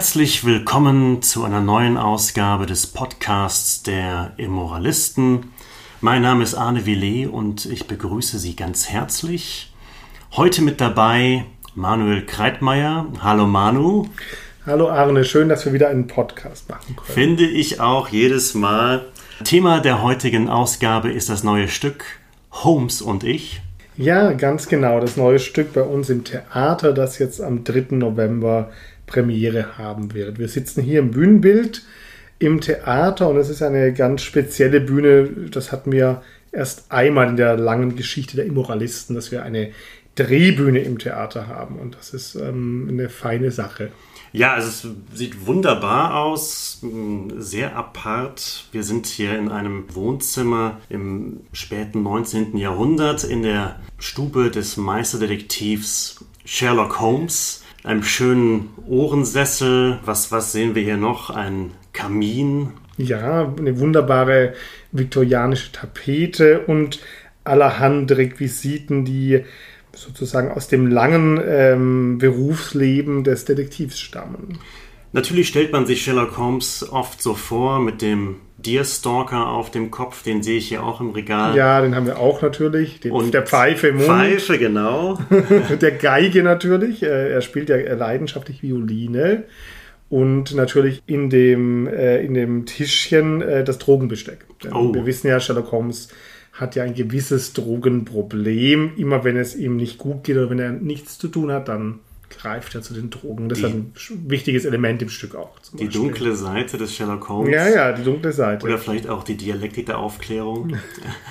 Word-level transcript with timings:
Herzlich 0.00 0.46
willkommen 0.46 1.20
zu 1.20 1.44
einer 1.44 1.60
neuen 1.60 1.98
Ausgabe 1.98 2.64
des 2.64 2.86
Podcasts 2.86 3.82
der 3.82 4.32
Immoralisten. 4.38 5.52
Mein 6.00 6.22
Name 6.22 6.42
ist 6.42 6.54
Arne 6.54 6.86
Villet 6.86 7.28
und 7.28 7.66
ich 7.66 7.86
begrüße 7.86 8.38
Sie 8.38 8.56
ganz 8.56 8.88
herzlich. 8.88 9.74
Heute 10.32 10.62
mit 10.62 10.80
dabei 10.80 11.44
Manuel 11.74 12.24
Kreitmeier. 12.24 13.08
Hallo 13.22 13.46
Manu. 13.46 14.06
Hallo 14.64 14.88
Arne, 14.88 15.22
schön, 15.22 15.50
dass 15.50 15.66
wir 15.66 15.74
wieder 15.74 15.90
einen 15.90 16.06
Podcast 16.06 16.70
machen 16.70 16.96
können. 16.96 17.12
Finde 17.12 17.46
ich 17.46 17.80
auch 17.80 18.08
jedes 18.08 18.54
Mal. 18.54 19.04
Thema 19.44 19.80
der 19.80 20.02
heutigen 20.02 20.48
Ausgabe 20.48 21.12
ist 21.12 21.28
das 21.28 21.44
neue 21.44 21.68
Stück 21.68 22.06
Holmes 22.50 23.02
und 23.02 23.22
ich. 23.22 23.60
Ja, 23.98 24.32
ganz 24.32 24.66
genau. 24.66 24.98
Das 24.98 25.18
neue 25.18 25.38
Stück 25.38 25.74
bei 25.74 25.82
uns 25.82 26.08
im 26.08 26.24
Theater, 26.24 26.94
das 26.94 27.18
jetzt 27.18 27.42
am 27.42 27.64
3. 27.64 27.96
November 27.96 28.70
Premiere 29.10 29.76
haben 29.76 30.14
wird. 30.14 30.38
Wir 30.38 30.48
sitzen 30.48 30.82
hier 30.82 31.00
im 31.00 31.10
Bühnenbild 31.10 31.82
im 32.38 32.60
Theater 32.60 33.28
und 33.28 33.36
es 33.36 33.50
ist 33.50 33.62
eine 33.62 33.92
ganz 33.92 34.22
spezielle 34.22 34.80
Bühne. 34.80 35.28
Das 35.50 35.72
hatten 35.72 35.92
wir 35.92 36.22
erst 36.52 36.90
einmal 36.90 37.28
in 37.28 37.36
der 37.36 37.56
langen 37.56 37.96
Geschichte 37.96 38.36
der 38.36 38.46
Immoralisten, 38.46 39.14
dass 39.14 39.30
wir 39.30 39.42
eine 39.42 39.72
Drehbühne 40.14 40.80
im 40.80 40.98
Theater 40.98 41.46
haben 41.48 41.78
und 41.78 41.96
das 41.96 42.14
ist 42.14 42.34
ähm, 42.34 42.88
eine 42.90 43.08
feine 43.08 43.50
Sache. 43.50 43.90
Ja, 44.32 44.54
also 44.54 44.68
es 44.68 45.18
sieht 45.18 45.46
wunderbar 45.46 46.14
aus, 46.14 46.80
sehr 47.36 47.74
apart. 47.74 48.66
Wir 48.70 48.84
sind 48.84 49.06
hier 49.06 49.36
in 49.36 49.48
einem 49.48 49.92
Wohnzimmer 49.92 50.78
im 50.88 51.40
späten 51.52 52.04
19. 52.04 52.56
Jahrhundert 52.56 53.24
in 53.24 53.42
der 53.42 53.80
Stube 53.98 54.50
des 54.50 54.76
Meisterdetektivs 54.76 56.24
Sherlock 56.44 57.00
Holmes 57.00 57.59
einem 57.84 58.02
schönen 58.02 58.70
Ohrensessel. 58.86 59.98
Was, 60.04 60.32
was 60.32 60.52
sehen 60.52 60.74
wir 60.74 60.82
hier 60.82 60.96
noch? 60.96 61.30
Ein 61.30 61.72
Kamin. 61.92 62.72
Ja, 62.96 63.52
eine 63.58 63.78
wunderbare 63.78 64.54
viktorianische 64.92 65.72
Tapete 65.72 66.60
und 66.60 67.00
allerhand 67.44 68.12
Requisiten, 68.12 69.04
die 69.04 69.44
sozusagen 69.94 70.50
aus 70.50 70.68
dem 70.68 70.86
langen 70.86 71.40
ähm, 71.44 72.18
Berufsleben 72.18 73.24
des 73.24 73.44
Detektivs 73.44 73.98
stammen. 73.98 74.58
Natürlich 75.12 75.48
stellt 75.48 75.72
man 75.72 75.86
sich 75.86 76.02
Sherlock 76.02 76.38
Holmes 76.38 76.88
oft 76.90 77.20
so 77.20 77.34
vor 77.34 77.80
mit 77.80 78.00
dem 78.00 78.36
Deerstalker 78.58 79.48
auf 79.48 79.70
dem 79.70 79.90
Kopf, 79.90 80.22
den 80.22 80.42
sehe 80.42 80.58
ich 80.58 80.68
hier 80.68 80.84
auch 80.84 81.00
im 81.00 81.10
Regal. 81.10 81.56
Ja, 81.56 81.80
den 81.80 81.94
haben 81.94 82.06
wir 82.06 82.18
auch 82.18 82.42
natürlich. 82.42 83.00
Den, 83.00 83.12
und 83.12 83.32
der 83.32 83.42
Pfeife 83.42 83.88
im 83.88 83.96
Mund. 83.96 84.06
Pfeife, 84.06 84.58
genau. 84.58 85.18
der 85.80 85.92
Geige 85.92 86.42
natürlich. 86.42 87.02
Äh, 87.02 87.32
er 87.32 87.40
spielt 87.40 87.68
ja 87.68 87.76
leidenschaftlich 87.76 88.62
Violine. 88.62 89.44
Und 90.08 90.54
natürlich 90.54 91.02
in 91.06 91.30
dem, 91.30 91.86
äh, 91.86 92.20
in 92.22 92.34
dem 92.34 92.66
Tischchen 92.66 93.42
äh, 93.42 93.64
das 93.64 93.78
Drogenbesteck. 93.78 94.44
Oh. 94.72 94.92
Wir 94.92 95.06
wissen 95.06 95.28
ja, 95.28 95.40
Sherlock 95.40 95.72
Holmes 95.72 96.08
hat 96.52 96.74
ja 96.74 96.82
ein 96.82 96.94
gewisses 96.94 97.52
Drogenproblem. 97.52 98.92
Immer 98.96 99.24
wenn 99.24 99.36
es 99.36 99.54
ihm 99.54 99.76
nicht 99.76 99.98
gut 99.98 100.24
geht 100.24 100.36
oder 100.36 100.50
wenn 100.50 100.58
er 100.58 100.72
nichts 100.72 101.18
zu 101.18 101.28
tun 101.28 101.52
hat, 101.52 101.68
dann 101.68 102.00
greift 102.30 102.74
er 102.74 102.82
zu 102.82 102.94
den 102.94 103.10
Drogen. 103.10 103.48
Das 103.48 103.58
die, 103.58 103.64
ist 103.64 103.72
ein 103.72 103.92
wichtiges 104.26 104.64
Element 104.64 105.02
im 105.02 105.08
Stück 105.08 105.34
auch. 105.34 105.58
die 105.72 105.84
Beispiel. 105.84 106.00
dunkle 106.00 106.34
Seite 106.34 106.78
des 106.78 106.94
Sherlock 106.94 107.28
Holmes. 107.28 107.52
Ja, 107.52 107.68
ja, 107.68 107.92
die 107.92 108.04
dunkle 108.04 108.32
Seite. 108.32 108.64
Oder 108.64 108.78
vielleicht 108.78 109.08
auch 109.08 109.24
die 109.24 109.36
Dialektik 109.36 109.86
der 109.86 109.98
Aufklärung. 109.98 110.78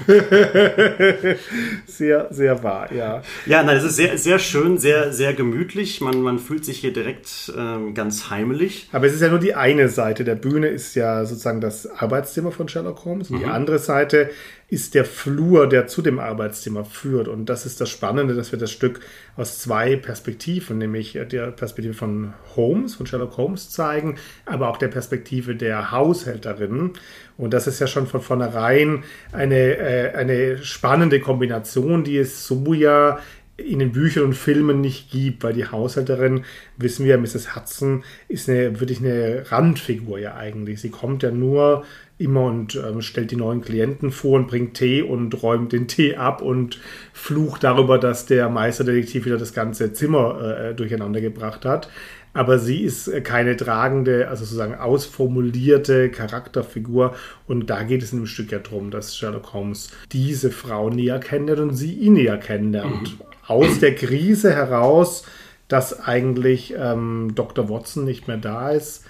sehr, 1.88 2.28
sehr 2.32 2.64
wahr, 2.64 2.94
ja. 2.94 3.22
Ja, 3.46 3.64
nein, 3.64 3.78
es 3.78 3.84
ist 3.84 3.96
sehr, 3.96 4.18
sehr 4.18 4.40
schön, 4.40 4.78
sehr, 4.78 5.14
sehr 5.14 5.34
gemütlich. 5.34 6.02
Man, 6.02 6.22
man 6.22 6.38
fühlt 6.38 6.66
sich 6.66 6.80
hier 6.80 6.94
direkt 6.94 7.52
ähm, 7.58 7.94
ganz 7.94 8.30
heimelig. 8.30 8.90
Aber 8.92 9.08
es 9.08 9.14
ist 9.14 9.22
ja 9.22 9.30
nur 9.30 9.40
die 9.40 9.56
eine 9.56 9.90
Seite. 9.90 10.24
Der 10.24 10.36
Bühne 10.36 10.68
ist 10.68 10.96
ja 10.96 11.26
sozusagen 11.26 11.62
das 11.62 11.88
Arbeitszimmer 11.88 12.52
von 12.52 12.68
Sherlock 12.68 13.06
Holmes. 13.06 13.30
Und 13.30 13.38
mhm. 13.38 13.44
die 13.44 13.50
andere 13.50 13.80
Seite 13.80 14.30
ist 14.70 14.94
der 14.94 15.06
Flur, 15.06 15.68
der 15.68 15.88
zu 15.88 16.02
dem 16.02 16.20
Arbeitszimmer 16.20 16.86
führt. 16.86 17.28
Und 17.28 17.48
das 17.48 17.66
ist 17.66 17.82
das 17.82 17.90
Spannende, 17.90 18.36
dass 18.36 18.52
wir 18.52 18.60
das 18.60 18.72
Stück 18.72 19.00
aus 19.36 19.60
zwei 19.60 19.96
Perspektiven, 19.96 20.78
nämlich 20.78 21.14
der 21.14 21.52
Perspektive 21.52 21.96
von 21.96 22.34
Holmes, 22.56 22.96
von 22.96 23.08
Sherlock 23.08 23.38
Holmes 23.38 23.70
zeigen, 23.72 24.18
aber 24.46 24.70
auch 24.70 24.78
der 24.78 24.90
Perspektive 24.90 25.56
der 25.56 25.92
Haushälterin. 25.92 26.94
Und 27.38 27.54
das 27.54 27.68
ist 27.68 27.80
ja 27.80 27.88
schon 27.88 28.06
von 28.06 28.22
vornherein 28.22 29.04
eine, 29.32 29.78
äh, 29.78 30.14
eine 30.14 30.60
spannende 30.60 31.20
Kombination, 31.20 32.04
die 32.04 32.18
es 32.18 32.46
so 32.46 32.74
ja 32.74 33.20
in 33.58 33.80
den 33.80 33.92
Büchern 33.92 34.24
und 34.24 34.34
Filmen 34.36 34.82
nicht 34.82 35.12
gibt, 35.12 35.44
weil 35.44 35.54
die 35.54 35.66
Haushälterin, 35.66 36.46
wissen 36.78 37.06
wir, 37.06 37.18
Mrs. 37.18 37.56
Hudson, 37.56 38.04
ist 38.28 38.50
eine, 38.50 38.80
wirklich 38.80 39.00
eine 39.00 39.52
Randfigur 39.52 40.20
ja 40.20 40.36
eigentlich. 40.36 40.80
Sie 40.80 40.90
kommt 40.90 41.24
ja 41.24 41.32
nur 41.32 41.84
immer 42.20 42.44
und 42.44 42.76
ähm, 42.76 43.02
stellt 43.02 43.32
die 43.32 43.38
neuen 43.38 43.62
Klienten 43.62 44.12
vor 44.12 44.36
und 44.38 44.48
bringt 44.48 44.76
Tee 44.76 45.02
und 45.02 45.42
räumt 45.42 45.72
den 45.72 45.88
Tee 45.88 46.18
ab 46.18 46.42
und 46.42 46.80
flucht 47.14 47.64
darüber, 47.64 47.98
dass 47.98 48.26
der 48.26 48.50
Meisterdetektiv 48.50 49.26
wieder 49.26 49.38
das 49.38 49.54
ganze 49.54 49.94
Zimmer 49.94 50.42
äh, 50.42 50.76
durcheinander 50.76 51.22
gebracht 51.22 51.66
hat. 51.66 51.90
Aber 52.34 52.60
sie 52.60 52.84
ist 52.84 53.08
äh, 53.08 53.22
keine 53.22 53.56
tragende, 53.56 54.28
also 54.28 54.44
sozusagen 54.44 54.76
ausformulierte 54.76 56.10
Charakterfigur. 56.10 57.16
Und 57.48 57.70
da 57.70 57.84
geht 57.84 58.04
es 58.04 58.12
in 58.12 58.20
dem 58.20 58.28
Stück 58.28 58.52
ja 58.52 58.60
darum, 58.60 58.92
dass 58.92 59.16
Sherlock 59.16 59.54
Holmes 59.54 59.90
diese 60.12 60.52
Frau 60.52 60.90
näher 60.90 61.20
kennenlernt 61.20 61.72
und 61.72 61.76
sie 61.76 61.94
ihn 61.94 62.14
näher 62.14 62.38
kennenlernt. 62.38 63.18
Mhm. 63.18 63.26
Aus 63.48 63.80
der 63.80 63.96
Krise 63.96 64.54
heraus, 64.54 65.24
dass 65.70 66.02
eigentlich 66.02 66.74
ähm, 66.78 67.32
Dr. 67.34 67.70
Watson 67.70 68.04
nicht 68.04 68.28
mehr 68.28 68.38
da 68.38 68.72
ist, 68.72 69.06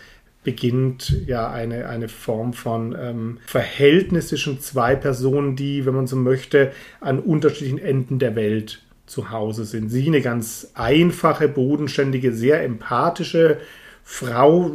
beginnt 0.49 1.15
ja 1.27 1.51
eine, 1.51 1.87
eine 1.87 2.09
Form 2.09 2.53
von 2.53 2.97
ähm, 2.99 3.37
Verhältnis 3.45 4.29
zwischen 4.29 4.59
zwei 4.59 4.95
Personen, 4.95 5.55
die, 5.55 5.85
wenn 5.85 5.93
man 5.93 6.07
so 6.07 6.15
möchte, 6.15 6.71
an 7.01 7.19
unterschiedlichen 7.19 7.77
Enden 7.77 8.17
der 8.17 8.35
Welt 8.35 8.81
zu 9.05 9.29
Hause 9.29 9.63
sind. 9.63 9.89
Sie 9.89 10.07
eine 10.07 10.21
ganz 10.21 10.71
einfache, 10.73 11.47
bodenständige, 11.49 12.33
sehr 12.33 12.63
empathische 12.63 13.59
Frau, 14.03 14.71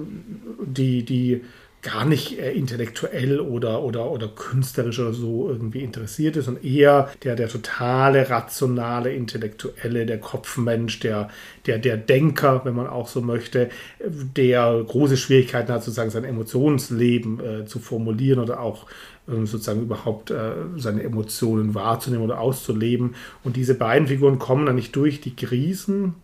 die, 0.65 1.05
die 1.05 1.41
gar 1.85 2.05
nicht 2.05 2.39
äh, 2.39 2.53
intellektuell 2.53 3.39
oder, 3.39 3.83
oder, 3.83 4.11
oder 4.11 4.27
künstlerisch 4.27 4.99
oder 4.99 5.13
so 5.13 5.49
irgendwie 5.49 5.85
interessiert 5.85 6.37
ist 6.37 6.49
und 6.49 6.65
eher 6.65 7.11
der, 7.23 7.37
der 7.37 7.49
totale, 7.49 8.29
rationale, 8.31 9.13
intellektuelle, 9.13 10.07
der 10.07 10.19
Kopfmensch, 10.19 10.99
der, 11.01 11.29
der, 11.67 11.79
der 11.79 11.97
Denker, 11.97 12.65
wenn 12.65 12.75
man 12.75 12.89
auch 12.89 13.07
so 13.07 13.21
möchte, 13.21 13.69
der 14.01 14.83
große 14.87 15.17
Schwierigkeiten 15.17 15.73
hat, 15.73 15.85
sozusagen 15.85 16.11
sein 16.11 16.25
Emotionsleben 16.25 17.41
äh, 17.41 17.67
zu 17.67 17.79
formulieren 17.79 18.41
oder 18.41 18.61
auch 18.61 18.87
ähm, 19.29 19.47
sozusagen 19.47 19.83
überhaupt 19.83 20.31
äh, 20.31 20.53
seine 20.77 21.03
Emotionen 21.03 21.75
wahrzunehmen 21.75 22.25
oder 22.25 22.41
auszuleben. 22.41 23.15
Und 23.43 23.57
diese 23.57 23.75
beiden 23.75 24.09
Figuren 24.09 24.39
kommen 24.39 24.67
dann 24.67 24.77
nicht 24.77 24.97
durch 24.97 25.21
die 25.21 25.37
Krisen, 25.37 26.15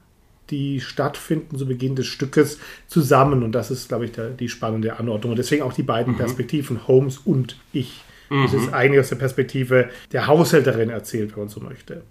die 0.51 0.81
stattfinden 0.81 1.57
zu 1.57 1.67
Beginn 1.67 1.97
des 1.97 2.07
Stückes 2.07 2.59
zusammen. 2.87 3.43
Und 3.43 3.53
das 3.53 3.71
ist, 3.71 3.89
glaube 3.89 4.07
ich, 4.07 4.13
der, 4.13 4.31
die 4.31 4.49
spannende 4.49 4.99
Anordnung. 4.99 5.33
Und 5.33 5.39
deswegen 5.39 5.63
auch 5.63 5.73
die 5.73 5.83
beiden 5.83 6.15
mhm. 6.15 6.19
Perspektiven, 6.19 6.87
Holmes 6.87 7.19
und 7.19 7.57
ich. 7.73 8.03
Mhm. 8.31 8.43
Das 8.45 8.55
ist 8.55 8.73
eigentlich 8.73 9.01
aus 9.01 9.09
der 9.09 9.17
Perspektive 9.17 9.91
der 10.13 10.27
Haushälterin 10.27 10.91
erzählt, 10.91 11.33
wenn 11.33 11.45
man 11.45 11.49
so 11.49 11.61
möchte. 11.61 12.03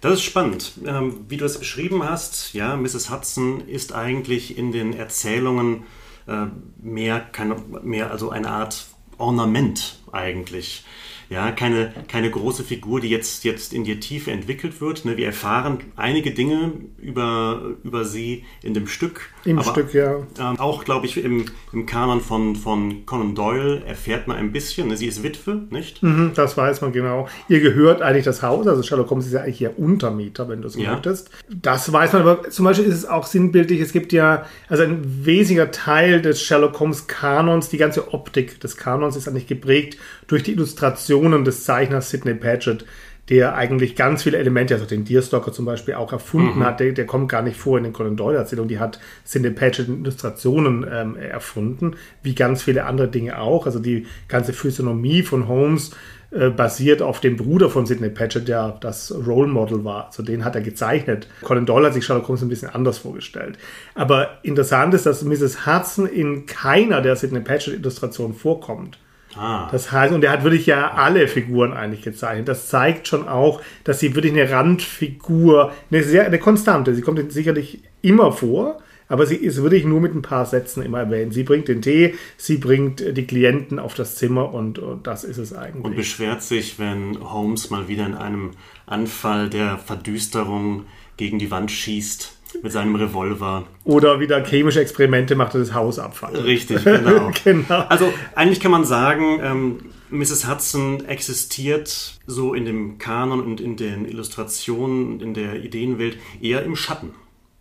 Das 0.00 0.14
ist 0.14 0.22
spannend. 0.22 0.72
Ähm, 0.86 1.24
wie 1.28 1.36
du 1.36 1.44
es 1.44 1.58
beschrieben 1.58 2.04
hast, 2.04 2.52
ja, 2.54 2.76
Mrs. 2.76 3.10
Hudson 3.10 3.66
ist 3.66 3.94
eigentlich 3.94 4.56
in 4.56 4.70
den 4.72 4.92
Erzählungen 4.92 5.84
äh, 6.26 6.46
mehr, 6.80 7.20
keine, 7.20 7.56
mehr 7.82 8.10
also 8.10 8.30
eine 8.30 8.50
Art 8.50 8.86
Ornament 9.18 9.98
eigentlich. 10.12 10.84
Ja, 11.30 11.50
keine, 11.52 11.92
keine 12.08 12.30
große 12.30 12.64
Figur, 12.64 13.00
die 13.00 13.08
jetzt, 13.08 13.44
jetzt 13.44 13.74
in 13.74 13.84
die 13.84 14.00
Tiefe 14.00 14.30
entwickelt 14.30 14.80
wird. 14.80 15.04
Ne? 15.04 15.16
Wir 15.16 15.26
erfahren 15.26 15.78
einige 15.94 16.32
Dinge 16.32 16.72
über, 16.96 17.76
über 17.84 18.04
sie 18.04 18.44
in 18.62 18.72
dem 18.72 18.86
Stück. 18.86 19.28
Im 19.44 19.58
aber, 19.58 19.70
Stück, 19.70 19.92
ja. 19.92 20.16
Ähm, 20.38 20.58
auch, 20.58 20.84
glaube 20.84 21.06
ich, 21.06 21.22
im, 21.22 21.44
im 21.72 21.84
Kanon 21.84 22.22
von, 22.22 22.56
von 22.56 23.04
Conan 23.04 23.34
Doyle 23.34 23.82
erfährt 23.86 24.26
man 24.26 24.38
ein 24.38 24.52
bisschen. 24.52 24.88
Ne? 24.88 24.96
Sie 24.96 25.06
ist 25.06 25.22
Witwe, 25.22 25.62
nicht? 25.70 26.02
Mhm, 26.02 26.32
das 26.34 26.56
weiß 26.56 26.80
man 26.80 26.92
genau. 26.92 27.28
Ihr 27.48 27.60
gehört 27.60 28.00
eigentlich 28.00 28.24
das 28.24 28.42
Haus. 28.42 28.66
Also 28.66 28.82
Sherlock 28.82 29.10
Holmes 29.10 29.26
ist 29.26 29.32
ja 29.32 29.42
eigentlich 29.42 29.60
ihr 29.60 29.78
Untermieter, 29.78 30.48
wenn 30.48 30.62
du 30.62 30.68
es 30.68 30.76
ja. 30.76 30.92
möchtest. 30.92 31.30
Das 31.48 31.92
weiß 31.92 32.14
man, 32.14 32.22
aber 32.22 32.48
zum 32.48 32.64
Beispiel 32.64 32.86
ist 32.86 32.94
es 32.94 33.06
auch 33.06 33.26
sinnbildlich. 33.26 33.80
Es 33.80 33.92
gibt 33.92 34.12
ja, 34.12 34.46
also 34.68 34.82
ein 34.82 35.26
wesentlicher 35.26 35.70
Teil 35.70 36.22
des 36.22 36.42
Sherlock 36.42 36.80
Holmes 36.80 37.06
Kanons, 37.06 37.68
die 37.68 37.76
ganze 37.76 38.14
Optik 38.14 38.60
des 38.60 38.78
Kanons 38.78 39.14
ist 39.14 39.28
eigentlich 39.28 39.46
geprägt 39.46 39.98
durch 40.28 40.44
die 40.44 40.52
Illustrationen 40.52 41.44
des 41.44 41.64
Zeichners 41.64 42.10
Sidney 42.10 42.34
Paget, 42.34 42.84
der 43.28 43.56
eigentlich 43.56 43.94
ganz 43.94 44.22
viele 44.22 44.38
Elemente, 44.38 44.74
also 44.74 44.86
den 44.86 45.04
Deerstalker 45.04 45.52
zum 45.52 45.64
Beispiel 45.64 45.94
auch 45.94 46.12
erfunden 46.12 46.60
mhm. 46.60 46.64
hat, 46.64 46.80
der, 46.80 46.92
der, 46.92 47.06
kommt 47.06 47.28
gar 47.28 47.42
nicht 47.42 47.58
vor 47.58 47.76
in 47.76 47.84
den 47.84 47.92
Conan 47.92 48.16
Doyle-Erzählungen, 48.16 48.68
die 48.68 48.78
hat 48.78 49.00
Sidney 49.24 49.50
Paget 49.50 49.88
in 49.88 50.00
Illustrationen 50.00 50.86
ähm, 50.90 51.16
erfunden, 51.16 51.96
wie 52.22 52.34
ganz 52.34 52.62
viele 52.62 52.84
andere 52.84 53.08
Dinge 53.08 53.38
auch. 53.38 53.66
Also 53.66 53.80
die 53.80 54.06
ganze 54.28 54.52
Physiognomie 54.52 55.22
von 55.22 55.46
Holmes 55.46 55.90
äh, 56.30 56.48
basiert 56.48 57.02
auf 57.02 57.20
dem 57.20 57.36
Bruder 57.36 57.68
von 57.68 57.84
Sidney 57.84 58.08
Paget, 58.08 58.48
der 58.48 58.78
das 58.80 59.14
Role 59.26 59.48
Model 59.48 59.84
war. 59.84 60.06
Also 60.06 60.22
den 60.22 60.44
hat 60.44 60.54
er 60.54 60.62
gezeichnet. 60.62 61.26
Conan 61.42 61.66
Doyle 61.66 61.86
hat 61.86 61.94
sich 61.94 62.04
Sherlock 62.04 62.28
Holmes 62.28 62.42
ein 62.42 62.48
bisschen 62.48 62.70
anders 62.70 62.98
vorgestellt. 62.98 63.58
Aber 63.94 64.38
interessant 64.42 64.94
ist, 64.94 65.04
dass 65.04 65.22
Mrs. 65.22 65.66
Hudson 65.66 66.06
in 66.06 66.46
keiner 66.46 67.02
der 67.02 67.16
Sidney 67.16 67.40
Paget 67.40 67.74
Illustrationen 67.74 68.34
vorkommt. 68.34 68.98
Ah. 69.38 69.68
Das 69.70 69.92
heißt, 69.92 70.12
und 70.12 70.24
er 70.24 70.32
hat 70.32 70.42
wirklich 70.42 70.66
ja 70.66 70.92
alle 70.94 71.28
Figuren 71.28 71.72
eigentlich 71.72 72.02
gezeichnet. 72.02 72.48
Das 72.48 72.68
zeigt 72.68 73.06
schon 73.06 73.28
auch, 73.28 73.60
dass 73.84 74.00
sie 74.00 74.14
wirklich 74.16 74.32
eine 74.32 74.50
Randfigur, 74.50 75.72
eine 75.90 76.02
sehr, 76.02 76.26
eine 76.26 76.38
Konstante, 76.40 76.94
sie 76.94 77.02
kommt 77.02 77.32
sicherlich 77.32 77.82
immer 78.02 78.32
vor, 78.32 78.78
aber 79.08 79.26
sie 79.26 79.36
ist 79.36 79.62
wirklich 79.62 79.84
nur 79.84 80.00
mit 80.00 80.14
ein 80.14 80.22
paar 80.22 80.44
Sätzen 80.44 80.82
immer 80.82 80.98
erwähnt. 80.98 81.32
Sie 81.32 81.44
bringt 81.44 81.68
den 81.68 81.82
Tee, 81.82 82.16
sie 82.36 82.58
bringt 82.58 83.16
die 83.16 83.26
Klienten 83.26 83.78
auf 83.78 83.94
das 83.94 84.16
Zimmer 84.16 84.52
und, 84.52 84.78
und 84.78 85.06
das 85.06 85.24
ist 85.24 85.38
es 85.38 85.54
eigentlich. 85.54 85.84
Und 85.84 85.96
beschwert 85.96 86.42
sich, 86.42 86.78
wenn 86.78 87.18
Holmes 87.20 87.70
mal 87.70 87.88
wieder 87.88 88.06
in 88.06 88.14
einem 88.14 88.50
Anfall 88.86 89.48
der 89.48 89.78
Verdüsterung 89.78 90.84
gegen 91.16 91.38
die 91.38 91.50
Wand 91.50 91.70
schießt 91.70 92.37
mit 92.62 92.72
seinem 92.72 92.94
Revolver. 92.94 93.64
Oder 93.84 94.20
wieder 94.20 94.42
chemische 94.44 94.80
Experimente 94.80 95.34
macht 95.34 95.54
und 95.54 95.60
das 95.60 95.74
Haus 95.74 95.98
abfallen. 95.98 96.36
Richtig, 96.36 96.84
genau. 96.84 97.30
genau. 97.44 97.84
Also 97.88 98.12
eigentlich 98.34 98.60
kann 98.60 98.70
man 98.70 98.84
sagen, 98.84 99.40
ähm, 99.42 99.78
Mrs. 100.10 100.48
Hudson 100.48 101.04
existiert 101.06 102.18
so 102.26 102.54
in 102.54 102.64
dem 102.64 102.98
Kanon 102.98 103.40
und 103.40 103.60
in 103.60 103.76
den 103.76 104.06
Illustrationen 104.06 105.12
und 105.12 105.22
in 105.22 105.34
der 105.34 105.62
Ideenwelt 105.62 106.18
eher 106.40 106.62
im 106.62 106.76
Schatten. 106.76 107.10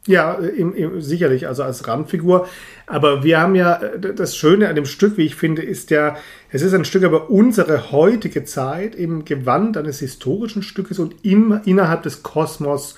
Ja, 0.06 0.36
im, 0.36 0.74
im, 0.74 1.01
sicherlich, 1.01 1.48
also 1.48 1.63
als 1.63 1.86
Randfigur. 1.86 2.48
Aber 2.86 3.25
wir 3.25 3.42
haben 3.42 3.56
ja, 3.56 3.75
äh, 3.75 4.13
das 4.16 4.38
Schöne 4.38 4.69
an 4.69 4.75
dem 4.75 4.86
Stück, 4.86 5.18
wie 5.18 5.25
ich 5.25 5.36
finde, 5.36 5.62
ist 5.62 5.92
ja, 5.92 6.16
es 6.50 6.62
ist 6.62 6.74
ein 6.74 6.86
Stück 6.86 7.04
über 7.04 7.30
unsere 7.30 7.92
heutige 7.92 8.45
Zeit 8.45 8.95
im 8.95 9.25
Gewand 9.25 9.75
eines 9.75 10.00
historischen 10.00 10.63
Stückes 10.63 10.98
und 10.98 11.25
im, 11.25 11.60
innerhalb 11.66 12.04
des 12.04 12.24
Kosmos 12.24 12.95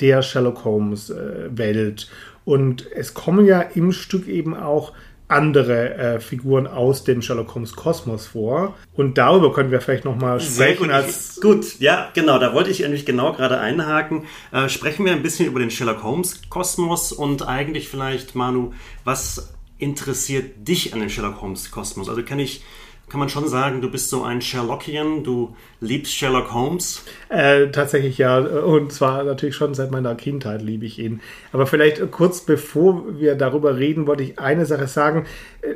der 0.00 0.22
Sherlock 0.22 0.64
Holmes 0.64 1.10
äh, 1.10 1.48
Welt. 1.50 2.08
Und 2.44 2.90
es 2.92 3.14
kommen 3.14 3.46
ja 3.46 3.60
im 3.60 3.92
Stück 3.92 4.26
eben 4.26 4.56
auch 4.56 4.92
andere 5.28 5.94
äh, 5.94 6.20
Figuren 6.20 6.66
aus 6.66 7.04
dem 7.04 7.20
Sherlock 7.20 7.54
Holmes 7.54 7.76
Kosmos 7.76 8.26
vor. 8.26 8.76
Und 8.94 9.18
darüber 9.18 9.52
können 9.52 9.70
wir 9.70 9.80
vielleicht 9.80 10.06
nochmal 10.06 10.40
sprechen. 10.40 10.84
Gut, 10.84 10.90
als 10.90 11.38
gut, 11.40 11.78
ja, 11.78 12.10
genau, 12.14 12.38
da 12.38 12.54
wollte 12.54 12.70
ich 12.70 12.84
eigentlich 12.84 13.04
genau 13.04 13.34
gerade 13.34 13.60
einhaken. 13.60 14.24
Äh, 14.52 14.68
sprechen 14.70 15.04
wir 15.04 15.12
ein 15.12 15.22
bisschen 15.22 15.46
über 15.46 15.60
den 15.60 15.70
Sherlock 15.70 16.02
Holmes 16.02 16.40
Kosmos 16.48 17.12
und 17.12 17.46
eigentlich 17.46 17.88
vielleicht, 17.88 18.34
Manu, 18.34 18.72
was 19.04 19.52
interessiert 19.78 20.66
dich 20.66 20.94
an 20.94 21.00
dem 21.00 21.10
Sherlock 21.10 21.42
Holmes 21.42 21.70
Kosmos? 21.70 22.08
Also 22.08 22.22
kann 22.22 22.38
ich 22.38 22.64
kann 23.08 23.20
man 23.20 23.28
schon 23.28 23.48
sagen, 23.48 23.80
du 23.80 23.90
bist 23.90 24.10
so 24.10 24.22
ein 24.22 24.40
Sherlockian, 24.40 25.24
du 25.24 25.54
liebst 25.80 26.12
Sherlock 26.12 26.52
Holmes? 26.52 27.04
Äh, 27.28 27.68
tatsächlich 27.68 28.18
ja, 28.18 28.38
und 28.38 28.92
zwar 28.92 29.24
natürlich 29.24 29.54
schon 29.54 29.74
seit 29.74 29.90
meiner 29.90 30.14
Kindheit 30.14 30.62
liebe 30.62 30.84
ich 30.84 30.98
ihn. 30.98 31.20
Aber 31.52 31.66
vielleicht 31.66 32.10
kurz 32.10 32.40
bevor 32.40 33.18
wir 33.18 33.34
darüber 33.34 33.78
reden, 33.78 34.06
wollte 34.06 34.22
ich 34.22 34.38
eine 34.38 34.66
Sache 34.66 34.88
sagen. 34.88 35.26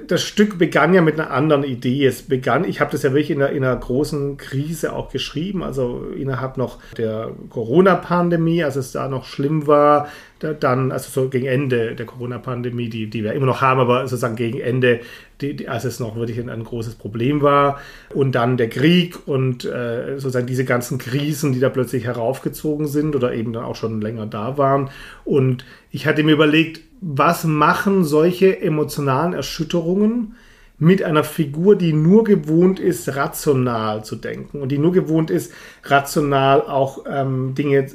Das 0.07 0.23
Stück 0.23 0.59
begann 0.59 0.95
ja 0.95 1.03
mit 1.03 1.19
einer 1.19 1.31
anderen 1.31 1.65
Idee. 1.65 2.07
Es 2.07 2.23
begann, 2.23 2.65
ich 2.65 2.81
habe 2.81 2.93
das 2.93 3.03
ja 3.03 3.11
wirklich 3.11 3.31
in 3.31 3.43
einer, 3.43 3.53
in 3.53 3.65
einer 3.65 3.77
großen 3.77 4.37
Krise 4.37 4.93
auch 4.93 5.11
geschrieben, 5.11 5.63
also 5.63 6.07
innerhalb 6.17 6.57
noch 6.57 6.79
der 6.97 7.31
Corona-Pandemie, 7.51 8.65
als 8.65 8.77
es 8.77 8.93
da 8.93 9.09
noch 9.09 9.25
schlimm 9.25 9.67
war, 9.67 10.09
dann, 10.43 10.93
also 10.93 11.11
so 11.11 11.29
gegen 11.29 11.47
Ende 11.47 11.95
der 11.95 12.07
Corona-Pandemie, 12.07 12.89
die, 12.89 13.09
die 13.09 13.25
wir 13.25 13.33
immer 13.33 13.47
noch 13.47 13.61
haben, 13.61 13.81
aber 13.81 14.07
sozusagen 14.09 14.37
gegen 14.37 14.61
Ende, 14.61 15.01
die, 15.41 15.55
die, 15.55 15.69
als 15.69 15.85
es 15.85 16.01
noch 16.01 16.17
wirklich 16.17 16.39
ein, 16.39 16.49
ein, 16.49 16.65
großes 16.65 16.97
Problem 16.97 17.43
war. 17.43 17.79
Und 18.15 18.35
dann 18.35 18.57
der 18.57 18.69
Krieg 18.69 19.17
und 19.27 19.65
äh, 19.65 20.19
sozusagen 20.19 20.47
diese 20.47 20.65
ganzen 20.65 20.99
Krisen, 20.99 21.53
die 21.53 21.61
da 21.61 21.69
plötzlich 21.69 22.05
heraufgezogen 22.05 22.87
sind 22.87 23.17
oder 23.17 23.33
eben 23.35 23.53
dann 23.53 23.65
auch 23.65 23.77
schon 23.77 24.01
länger 24.01 24.27
da 24.27 24.59
waren. 24.59 24.91
Und 25.25 25.65
ich 25.91 26.07
hatte 26.07 26.23
mir 26.23 26.33
überlegt, 26.33 26.81
was 27.01 27.45
machen 27.45 28.05
solche 28.05 28.61
emotionalen 28.61 29.33
Erschütterungen 29.33 30.37
mit 30.83 31.01
einer 31.05 31.23
Figur, 31.23 31.77
die 31.77 31.93
nur 31.93 32.25
gewohnt 32.25 32.81
ist, 32.81 33.15
rational 33.15 34.05
zu 34.05 34.17
denken 34.17 34.61
und 34.61 34.71
die 34.71 34.79
nur 34.79 34.91
gewohnt 34.91 35.31
ist, 35.31 35.53
rational 35.85 36.63
auch 36.63 37.05
ähm, 37.09 37.55
Dinge 37.55 37.77
äh, 37.77 37.89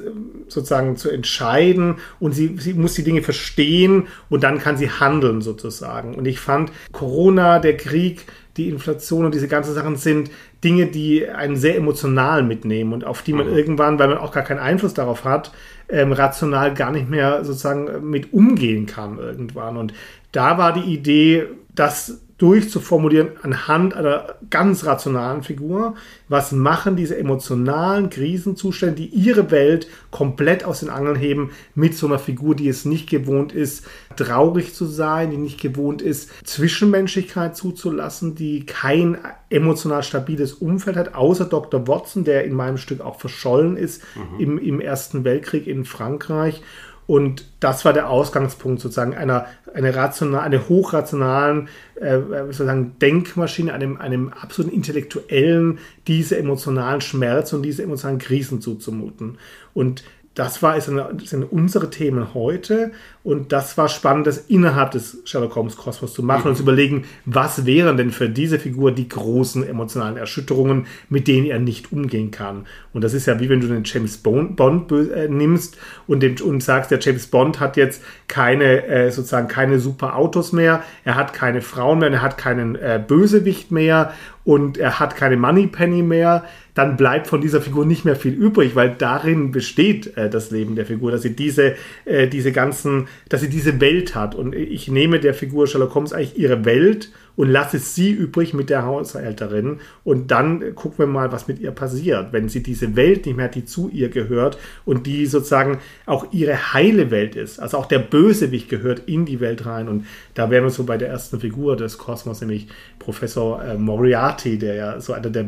sozusagen 0.48 0.96
zu 0.96 1.10
entscheiden 1.10 1.96
und 2.18 2.32
sie, 2.32 2.56
sie 2.58 2.72
muss 2.72 2.94
die 2.94 3.04
Dinge 3.04 3.20
verstehen 3.20 4.06
und 4.30 4.42
dann 4.42 4.58
kann 4.58 4.78
sie 4.78 4.88
handeln 4.88 5.42
sozusagen. 5.42 6.14
Und 6.14 6.26
ich 6.26 6.40
fand 6.40 6.72
Corona, 6.90 7.58
der 7.58 7.76
Krieg, 7.76 8.24
die 8.56 8.70
Inflation 8.70 9.26
und 9.26 9.34
diese 9.34 9.48
ganzen 9.48 9.74
Sachen 9.74 9.96
sind 9.96 10.30
Dinge, 10.64 10.86
die 10.86 11.28
einen 11.28 11.56
sehr 11.56 11.76
emotional 11.76 12.42
mitnehmen 12.42 12.94
und 12.94 13.04
auf 13.04 13.20
die 13.20 13.34
man 13.34 13.50
mhm. 13.50 13.54
irgendwann, 13.54 13.98
weil 13.98 14.08
man 14.08 14.16
auch 14.16 14.32
gar 14.32 14.44
keinen 14.44 14.60
Einfluss 14.60 14.94
darauf 14.94 15.24
hat, 15.24 15.52
ähm, 15.90 16.12
rational 16.12 16.72
gar 16.72 16.90
nicht 16.90 17.10
mehr 17.10 17.44
sozusagen 17.44 18.08
mit 18.08 18.32
umgehen 18.32 18.86
kann 18.86 19.18
irgendwann. 19.18 19.76
Und 19.76 19.92
da 20.32 20.56
war 20.56 20.72
die 20.72 20.90
Idee, 20.90 21.48
dass 21.74 22.22
durchzuformulieren 22.38 23.30
anhand 23.42 23.94
einer 23.94 24.36
ganz 24.48 24.86
rationalen 24.86 25.42
Figur. 25.42 25.96
Was 26.28 26.52
machen 26.52 26.94
diese 26.94 27.18
emotionalen 27.18 28.10
Krisenzustände, 28.10 28.94
die 28.94 29.06
ihre 29.06 29.50
Welt 29.50 29.88
komplett 30.12 30.64
aus 30.64 30.80
den 30.80 30.88
Angeln 30.88 31.16
heben, 31.16 31.50
mit 31.74 31.96
so 31.96 32.06
einer 32.06 32.20
Figur, 32.20 32.54
die 32.54 32.68
es 32.68 32.84
nicht 32.84 33.10
gewohnt 33.10 33.52
ist, 33.52 33.84
traurig 34.16 34.72
zu 34.72 34.86
sein, 34.86 35.32
die 35.32 35.36
nicht 35.36 35.60
gewohnt 35.60 36.00
ist, 36.00 36.30
Zwischenmenschlichkeit 36.44 37.56
zuzulassen, 37.56 38.36
die 38.36 38.64
kein 38.64 39.18
emotional 39.50 40.04
stabiles 40.04 40.52
Umfeld 40.52 40.96
hat, 40.96 41.14
außer 41.14 41.46
Dr. 41.46 41.88
Watson, 41.88 42.22
der 42.22 42.44
in 42.44 42.54
meinem 42.54 42.76
Stück 42.76 43.00
auch 43.00 43.18
verschollen 43.18 43.76
ist 43.76 44.02
mhm. 44.14 44.40
im, 44.40 44.58
im 44.58 44.80
Ersten 44.80 45.24
Weltkrieg 45.24 45.66
in 45.66 45.84
Frankreich. 45.84 46.62
Und 47.08 47.46
das 47.60 47.86
war 47.86 47.94
der 47.94 48.10
Ausgangspunkt 48.10 48.82
sozusagen 48.82 49.14
einer 49.14 49.46
eine 49.74 49.94
rational, 49.94 50.42
eine 50.42 50.68
hochrationalen 50.68 51.68
äh, 51.94 52.18
sozusagen 52.46 52.98
Denkmaschine, 53.00 53.72
einem, 53.72 53.96
einem 53.96 54.28
absoluten 54.30 54.74
Intellektuellen 54.74 55.78
diese 56.06 56.38
emotionalen 56.38 57.00
Schmerz 57.00 57.52
und 57.52 57.62
diese 57.62 57.82
emotionalen 57.82 58.18
Krisen 58.18 58.60
zuzumuten. 58.60 59.38
Und 59.74 60.04
das 60.38 60.62
war 60.62 60.76
ist 60.76 60.88
eine, 60.88 61.08
sind 61.24 61.42
unsere 61.42 61.90
Themen 61.90 62.32
heute 62.32 62.92
und 63.24 63.50
das 63.50 63.76
war 63.76 63.88
spannend, 63.88 64.28
das 64.28 64.38
innerhalb 64.38 64.92
des 64.92 65.18
Sherlock 65.24 65.56
Holmes 65.56 65.76
Kosmos 65.76 66.12
zu 66.12 66.22
machen 66.22 66.44
mhm. 66.44 66.50
und 66.50 66.56
zu 66.56 66.62
überlegen, 66.62 67.04
was 67.24 67.66
wären 67.66 67.96
denn 67.96 68.12
für 68.12 68.28
diese 68.28 68.60
Figur 68.60 68.92
die 68.92 69.08
großen 69.08 69.66
emotionalen 69.66 70.16
Erschütterungen, 70.16 70.86
mit 71.08 71.26
denen 71.26 71.46
er 71.46 71.58
nicht 71.58 71.92
umgehen 71.92 72.30
kann. 72.30 72.66
Und 72.92 73.02
das 73.02 73.14
ist 73.14 73.26
ja 73.26 73.40
wie 73.40 73.48
wenn 73.48 73.60
du 73.60 73.66
den 73.66 73.82
James 73.84 74.18
Bond, 74.18 74.54
Bond 74.54 74.92
äh, 74.92 75.28
nimmst 75.28 75.76
und, 76.06 76.22
dem, 76.22 76.36
und 76.40 76.62
sagst, 76.62 76.92
der 76.92 77.00
James 77.00 77.26
Bond 77.26 77.58
hat 77.58 77.76
jetzt 77.76 78.00
keine 78.28 78.86
äh, 78.86 79.10
sozusagen 79.10 79.48
keine 79.48 79.80
super 79.80 80.14
Autos 80.14 80.52
mehr, 80.52 80.84
er 81.04 81.16
hat 81.16 81.32
keine 81.32 81.62
Frauen 81.62 81.98
mehr, 81.98 82.12
er 82.12 82.22
hat 82.22 82.38
keinen 82.38 82.76
äh, 82.76 83.02
Bösewicht 83.04 83.72
mehr 83.72 84.12
und 84.44 84.78
er 84.78 85.00
hat 85.00 85.16
keine 85.16 85.36
Moneypenny 85.36 86.02
mehr, 86.02 86.44
dann 86.78 86.96
bleibt 86.96 87.26
von 87.26 87.40
dieser 87.40 87.60
Figur 87.60 87.84
nicht 87.84 88.04
mehr 88.04 88.14
viel 88.14 88.34
übrig, 88.34 88.76
weil 88.76 88.94
darin 88.96 89.50
besteht 89.50 90.16
äh, 90.16 90.30
das 90.30 90.52
Leben 90.52 90.76
der 90.76 90.86
Figur, 90.86 91.10
dass 91.10 91.22
sie 91.22 91.34
diese, 91.34 91.74
äh, 92.04 92.28
diese 92.28 92.52
ganzen, 92.52 93.08
dass 93.28 93.40
sie 93.40 93.48
diese 93.48 93.80
Welt 93.80 94.14
hat. 94.14 94.36
Und 94.36 94.54
ich 94.54 94.86
nehme 94.86 95.18
der 95.18 95.34
Figur 95.34 95.66
Sherlock 95.66 95.96
Holmes 95.96 96.12
eigentlich 96.12 96.38
ihre 96.38 96.64
Welt 96.64 97.10
und 97.34 97.50
lasse 97.50 97.80
sie 97.80 98.12
übrig 98.12 98.54
mit 98.54 98.70
der 98.70 98.86
Haushälterin. 98.86 99.80
Und 100.04 100.30
dann 100.30 100.76
gucken 100.76 100.98
wir 101.00 101.06
mal, 101.08 101.32
was 101.32 101.48
mit 101.48 101.58
ihr 101.58 101.72
passiert, 101.72 102.32
wenn 102.32 102.48
sie 102.48 102.62
diese 102.62 102.94
Welt 102.94 103.26
nicht 103.26 103.34
mehr 103.34 103.46
hat, 103.46 103.56
die 103.56 103.64
zu 103.64 103.88
ihr 103.88 104.08
gehört 104.08 104.56
und 104.84 105.08
die 105.08 105.26
sozusagen 105.26 105.78
auch 106.06 106.32
ihre 106.32 106.74
heile 106.74 107.10
Welt 107.10 107.34
ist. 107.34 107.58
Also 107.58 107.76
auch 107.76 107.86
der 107.86 107.98
Bösewicht 107.98 108.68
gehört 108.68 109.02
in 109.06 109.26
die 109.26 109.40
Welt 109.40 109.66
rein. 109.66 109.88
Und 109.88 110.06
da 110.34 110.48
wären 110.48 110.62
wir 110.62 110.70
so 110.70 110.84
bei 110.84 110.96
der 110.96 111.08
ersten 111.08 111.40
Figur 111.40 111.76
des 111.76 111.98
Kosmos, 111.98 112.40
nämlich 112.40 112.68
Professor 113.00 113.64
äh, 113.64 113.76
Moriarty, 113.76 114.58
der 114.58 114.74
ja 114.76 115.00
so 115.00 115.12
einer 115.12 115.30
der 115.30 115.46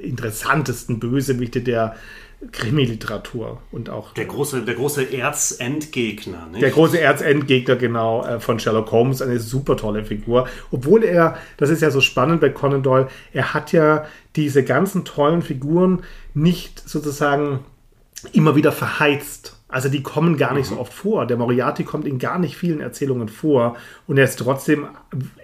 interessantesten 0.00 1.00
Bösewichte 1.00 1.60
der 1.60 1.96
Krimi-Literatur 2.50 3.62
und 3.70 3.88
auch 3.88 4.14
der 4.14 4.24
große, 4.24 4.62
der 4.62 4.74
große 4.74 5.12
Erzendgegner. 5.12 6.48
Nicht? 6.50 6.62
Der 6.62 6.70
große 6.70 7.00
Erzendgegner, 7.00 7.76
genau, 7.76 8.24
äh, 8.24 8.40
von 8.40 8.58
Sherlock 8.58 8.90
Holmes, 8.90 9.22
eine 9.22 9.38
super 9.38 9.76
tolle 9.76 10.04
Figur. 10.04 10.48
Obwohl 10.72 11.04
er, 11.04 11.36
das 11.56 11.70
ist 11.70 11.82
ja 11.82 11.90
so 11.90 12.00
spannend 12.00 12.40
bei 12.40 12.48
Conan 12.48 12.82
Doyle, 12.82 13.08
er 13.32 13.54
hat 13.54 13.70
ja 13.72 14.06
diese 14.34 14.64
ganzen 14.64 15.04
tollen 15.04 15.42
Figuren 15.42 16.02
nicht 16.34 16.88
sozusagen 16.88 17.60
immer 18.32 18.56
wieder 18.56 18.72
verheizt. 18.72 19.56
Also 19.68 19.88
die 19.88 20.02
kommen 20.02 20.36
gar 20.36 20.52
nicht 20.52 20.70
mhm. 20.70 20.74
so 20.74 20.80
oft 20.80 20.92
vor. 20.92 21.26
Der 21.26 21.36
Moriarty 21.36 21.84
kommt 21.84 22.06
in 22.06 22.18
gar 22.18 22.38
nicht 22.38 22.56
vielen 22.56 22.80
Erzählungen 22.80 23.28
vor 23.28 23.76
und 24.08 24.18
er 24.18 24.24
ist 24.24 24.38
trotzdem, 24.38 24.88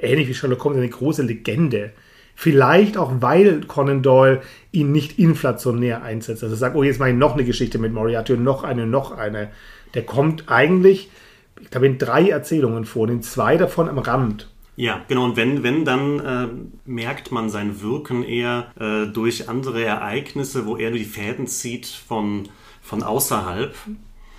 ähnlich 0.01 0.29
wie 0.29 0.35
Sherlock 0.35 0.65
Holmes, 0.65 0.79
eine 0.79 0.89
große 0.89 1.23
Legende. 1.23 1.93
Vielleicht 2.41 2.97
auch, 2.97 3.15
weil 3.19 3.63
Conan 3.63 4.01
Doyle 4.01 4.43
ihn 4.71 4.93
nicht 4.93 5.19
inflationär 5.19 6.05
einsetzt. 6.05 6.45
Also 6.45 6.55
sagt, 6.55 6.77
oh, 6.77 6.85
jetzt 6.85 7.01
mache 7.01 7.11
ich 7.11 7.17
noch 7.17 7.35
eine 7.35 7.45
Geschichte 7.45 7.81
mit 7.81 7.93
Moriarty 7.93 8.35
und 8.35 8.45
noch 8.45 8.63
eine, 8.63 8.87
noch 8.87 9.11
eine. 9.11 9.51
Der 9.95 10.07
kommt 10.07 10.49
eigentlich, 10.49 11.11
ich 11.61 11.69
glaube, 11.69 11.89
in 11.89 11.99
drei 11.99 12.29
Erzählungen 12.29 12.85
vor, 12.85 13.09
in 13.09 13.23
zwei 13.23 13.57
davon 13.57 13.89
am 13.89 13.99
Rand. 13.99 14.49
Ja, 14.77 15.05
genau. 15.09 15.25
Und 15.25 15.37
wenn, 15.37 15.65
wenn 15.65 15.85
dann 15.85 16.21
äh, 16.21 16.47
merkt 16.85 17.33
man 17.33 17.51
sein 17.51 17.83
Wirken 17.83 18.23
eher 18.23 18.71
äh, 18.79 19.13
durch 19.13 19.49
andere 19.49 19.83
Ereignisse, 19.83 20.65
wo 20.65 20.77
er 20.77 20.93
die 20.93 21.03
Fäden 21.03 21.49
zieht 21.49 21.87
von, 21.87 22.49
von 22.81 23.03
außerhalb. 23.03 23.75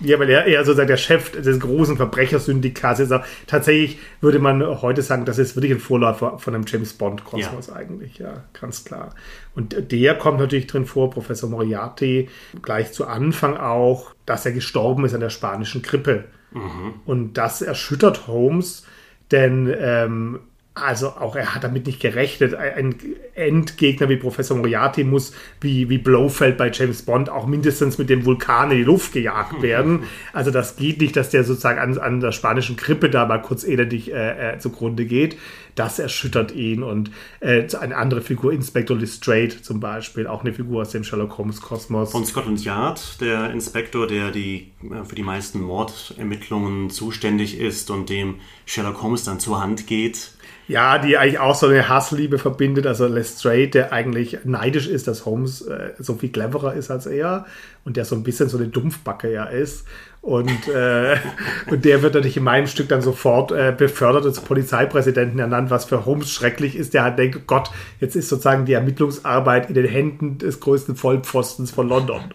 Ja, 0.00 0.18
weil 0.18 0.30
er 0.30 0.46
eher 0.46 0.64
sozusagen 0.64 0.88
der 0.88 0.96
Chef 0.96 1.32
des 1.32 1.60
großen 1.60 1.96
Verbrechersyndikats 1.96 3.00
ist. 3.00 3.12
Tatsächlich 3.46 3.98
würde 4.20 4.38
man 4.38 4.64
heute 4.80 5.02
sagen, 5.02 5.24
das 5.24 5.38
ist 5.38 5.56
wirklich 5.56 5.72
ein 5.72 5.80
Vorläufer 5.80 6.38
von 6.38 6.54
einem 6.54 6.64
James 6.66 6.94
Bond-Kosmos 6.94 7.66
ja. 7.66 7.74
eigentlich, 7.74 8.18
ja, 8.18 8.44
ganz 8.58 8.84
klar. 8.84 9.14
Und 9.54 9.92
der 9.92 10.16
kommt 10.16 10.38
natürlich 10.38 10.66
drin 10.66 10.86
vor, 10.86 11.10
Professor 11.10 11.50
Moriarty, 11.50 12.28
gleich 12.62 12.92
zu 12.92 13.06
Anfang 13.06 13.56
auch, 13.56 14.14
dass 14.26 14.46
er 14.46 14.52
gestorben 14.52 15.04
ist 15.04 15.14
an 15.14 15.20
der 15.20 15.30
spanischen 15.30 15.82
Grippe. 15.82 16.24
Mhm. 16.52 16.94
Und 17.04 17.34
das 17.34 17.62
erschüttert 17.62 18.26
Holmes, 18.26 18.84
denn 19.30 19.72
ähm, 19.78 20.40
also 20.74 21.08
auch 21.08 21.34
er 21.34 21.54
hat 21.54 21.64
damit 21.64 21.86
nicht 21.86 22.00
gerechnet. 22.00 22.54
Ein 22.54 22.94
Endgegner 23.34 24.08
wie 24.08 24.16
Professor 24.16 24.56
Moriarty 24.56 25.02
muss 25.02 25.32
wie, 25.60 25.88
wie 25.88 25.98
Blofeld 25.98 26.56
bei 26.56 26.70
James 26.70 27.02
Bond 27.02 27.28
auch 27.28 27.46
mindestens 27.46 27.98
mit 27.98 28.08
dem 28.08 28.24
Vulkan 28.24 28.70
in 28.70 28.78
die 28.78 28.84
Luft 28.84 29.12
gejagt 29.12 29.62
werden. 29.62 30.04
Also 30.32 30.52
das 30.52 30.76
geht 30.76 31.00
nicht, 31.00 31.16
dass 31.16 31.30
der 31.30 31.42
sozusagen 31.42 31.80
an, 31.80 31.98
an 31.98 32.20
der 32.20 32.30
spanischen 32.30 32.76
Krippe 32.76 33.10
da 33.10 33.26
mal 33.26 33.42
kurz 33.42 33.64
elendig 33.64 34.12
äh, 34.12 34.54
äh, 34.54 34.58
zugrunde 34.58 35.06
geht. 35.06 35.36
Das 35.74 35.98
erschüttert 35.98 36.52
ihn. 36.52 36.84
Und 36.84 37.10
äh, 37.40 37.66
eine 37.80 37.96
andere 37.96 38.20
Figur, 38.20 38.52
Inspector 38.52 38.96
Lestrade 38.96 39.60
zum 39.62 39.80
Beispiel, 39.80 40.28
auch 40.28 40.42
eine 40.42 40.52
Figur 40.52 40.82
aus 40.82 40.90
dem 40.90 41.02
Sherlock 41.02 41.36
Holmes 41.36 41.60
Kosmos. 41.60 42.12
Von 42.12 42.24
Scotland 42.24 42.64
Yard, 42.64 43.20
der 43.20 43.50
Inspektor, 43.50 44.06
der 44.06 44.30
die, 44.30 44.70
äh, 44.82 45.04
für 45.04 45.16
die 45.16 45.24
meisten 45.24 45.60
Mordermittlungen 45.60 46.90
zuständig 46.90 47.58
ist 47.58 47.90
und 47.90 48.08
dem 48.08 48.36
Sherlock 48.66 49.02
Holmes 49.02 49.24
dann 49.24 49.40
zur 49.40 49.60
Hand 49.60 49.88
geht 49.88 50.32
ja, 50.70 50.98
die 50.98 51.18
eigentlich 51.18 51.40
auch 51.40 51.56
so 51.56 51.66
eine 51.66 51.88
Hassliebe 51.88 52.38
verbindet. 52.38 52.86
Also 52.86 53.08
Lestrade, 53.08 53.68
der 53.68 53.92
eigentlich 53.92 54.38
neidisch 54.44 54.86
ist, 54.86 55.08
dass 55.08 55.26
Holmes 55.26 55.62
äh, 55.62 55.94
so 55.98 56.14
viel 56.14 56.30
cleverer 56.30 56.74
ist 56.74 56.92
als 56.92 57.06
er 57.06 57.44
und 57.84 57.96
der 57.96 58.04
so 58.04 58.14
ein 58.14 58.22
bisschen 58.22 58.48
so 58.48 58.56
eine 58.56 58.68
Dumpfbacke 58.68 59.32
ja 59.32 59.44
ist. 59.46 59.84
Und, 60.22 60.68
äh, 60.68 61.16
und 61.70 61.84
der 61.84 62.02
wird 62.02 62.14
natürlich 62.14 62.36
in 62.36 62.44
meinem 62.44 62.68
Stück 62.68 62.88
dann 62.88 63.02
sofort 63.02 63.50
äh, 63.50 63.74
befördert 63.76 64.26
und 64.26 64.34
zum 64.34 64.44
Polizeipräsidenten 64.44 65.40
ernannt, 65.40 65.70
was 65.70 65.86
für 65.86 66.04
Holmes 66.04 66.30
schrecklich 66.30 66.76
ist. 66.76 66.94
Der 66.94 67.02
halt 67.02 67.18
denkt, 67.18 67.38
oh 67.40 67.42
Gott, 67.48 67.72
jetzt 67.98 68.14
ist 68.14 68.28
sozusagen 68.28 68.64
die 68.64 68.74
Ermittlungsarbeit 68.74 69.68
in 69.70 69.74
den 69.74 69.86
Händen 69.86 70.38
des 70.38 70.60
größten 70.60 70.94
Vollpfostens 70.94 71.72
von 71.72 71.88
London. 71.88 72.32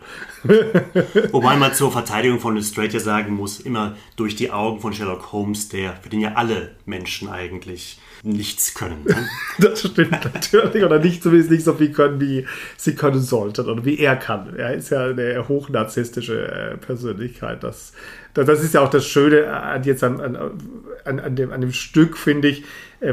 Wobei 1.32 1.56
man 1.56 1.74
zur 1.74 1.92
Verteidigung 1.92 2.40
von 2.40 2.58
Lestrade 2.58 2.90
ja 2.90 3.00
sagen 3.00 3.34
muss, 3.34 3.62
immer 3.62 3.96
durch 4.18 4.36
die 4.36 4.52
Augen 4.52 4.82
von 4.82 4.92
Sherlock 4.92 5.32
Holmes, 5.32 5.70
der, 5.70 5.94
für 6.02 6.10
den 6.10 6.20
ja 6.20 6.34
alle 6.36 6.72
Menschen 6.86 7.30
eigentlich 7.30 8.00
nichts 8.26 8.74
können. 8.74 9.04
Ne? 9.06 9.16
das 9.60 9.82
stimmt 9.82 10.12
natürlich. 10.12 10.84
Oder 10.84 11.00
nicht 11.00 11.24
zumindest 11.24 11.52
nicht 11.52 11.64
so 11.64 11.74
viel 11.74 11.92
können, 11.92 12.20
wie 12.20 12.46
sie 12.78 12.96
können 12.96 13.20
sollten 13.20 13.70
oder 13.70 13.86
wie 13.86 14.00
er 14.00 14.16
kann. 14.16 14.56
Er 14.56 14.74
ist 14.74 14.90
ja 14.90 15.06
eine 15.06 15.48
hochnarzisstische 15.48 16.48
äh, 16.48 16.78
Persönlichkeit. 16.78 17.64
Das, 17.64 17.94
das 18.34 18.64
ist 18.64 18.74
ja 18.74 18.82
auch 18.82 18.90
das 18.90 19.06
Schöne 19.06 19.52
an, 19.52 19.84
jetzt 19.84 20.04
an, 20.04 20.20
an, 20.20 21.20
an, 21.20 21.36
dem, 21.36 21.52
an 21.52 21.62
dem 21.62 21.72
Stück, 21.72 22.18
finde 22.18 22.50
ich, 22.50 22.64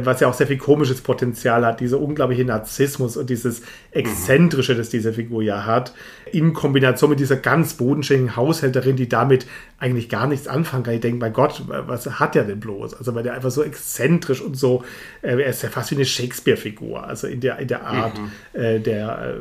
was 0.04 0.20
ja 0.20 0.28
auch 0.28 0.34
sehr 0.34 0.46
viel 0.46 0.58
komisches 0.58 1.00
Potenzial 1.00 1.64
hat, 1.66 1.80
dieser 1.80 2.00
unglaubliche 2.00 2.44
Narzissmus 2.44 3.16
und 3.16 3.28
dieses 3.30 3.62
Exzentrische, 3.90 4.74
das 4.74 4.88
diese 4.88 5.12
Figur 5.12 5.42
ja 5.42 5.66
hat, 5.66 5.92
in 6.30 6.54
Kombination 6.54 7.10
mit 7.10 7.20
dieser 7.20 7.36
ganz 7.36 7.74
bodenständigen 7.74 8.36
Haushälterin, 8.36 8.96
die 8.96 9.08
damit 9.08 9.46
eigentlich 9.78 10.08
gar 10.08 10.26
nichts 10.26 10.48
anfangen 10.48 10.84
kann. 10.84 10.94
Ich 10.94 11.00
denke, 11.00 11.18
mein 11.18 11.32
Gott, 11.32 11.62
was 11.66 12.06
hat 12.18 12.34
der 12.34 12.44
denn 12.44 12.60
bloß? 12.60 12.94
Also, 12.94 13.14
weil 13.14 13.22
der 13.22 13.34
einfach 13.34 13.50
so 13.50 13.62
exzentrisch 13.62 14.40
und 14.40 14.56
so, 14.56 14.84
äh, 15.22 15.40
er 15.40 15.46
ist 15.46 15.62
ja 15.62 15.68
fast 15.68 15.90
wie 15.90 15.96
eine 15.96 16.04
Shakespeare-Figur, 16.04 17.06
also 17.06 17.26
in 17.26 17.40
der, 17.40 17.58
in 17.58 17.68
der 17.68 17.84
Art, 17.84 18.18
mhm. 18.18 18.60
äh, 18.60 18.78
der 18.80 19.36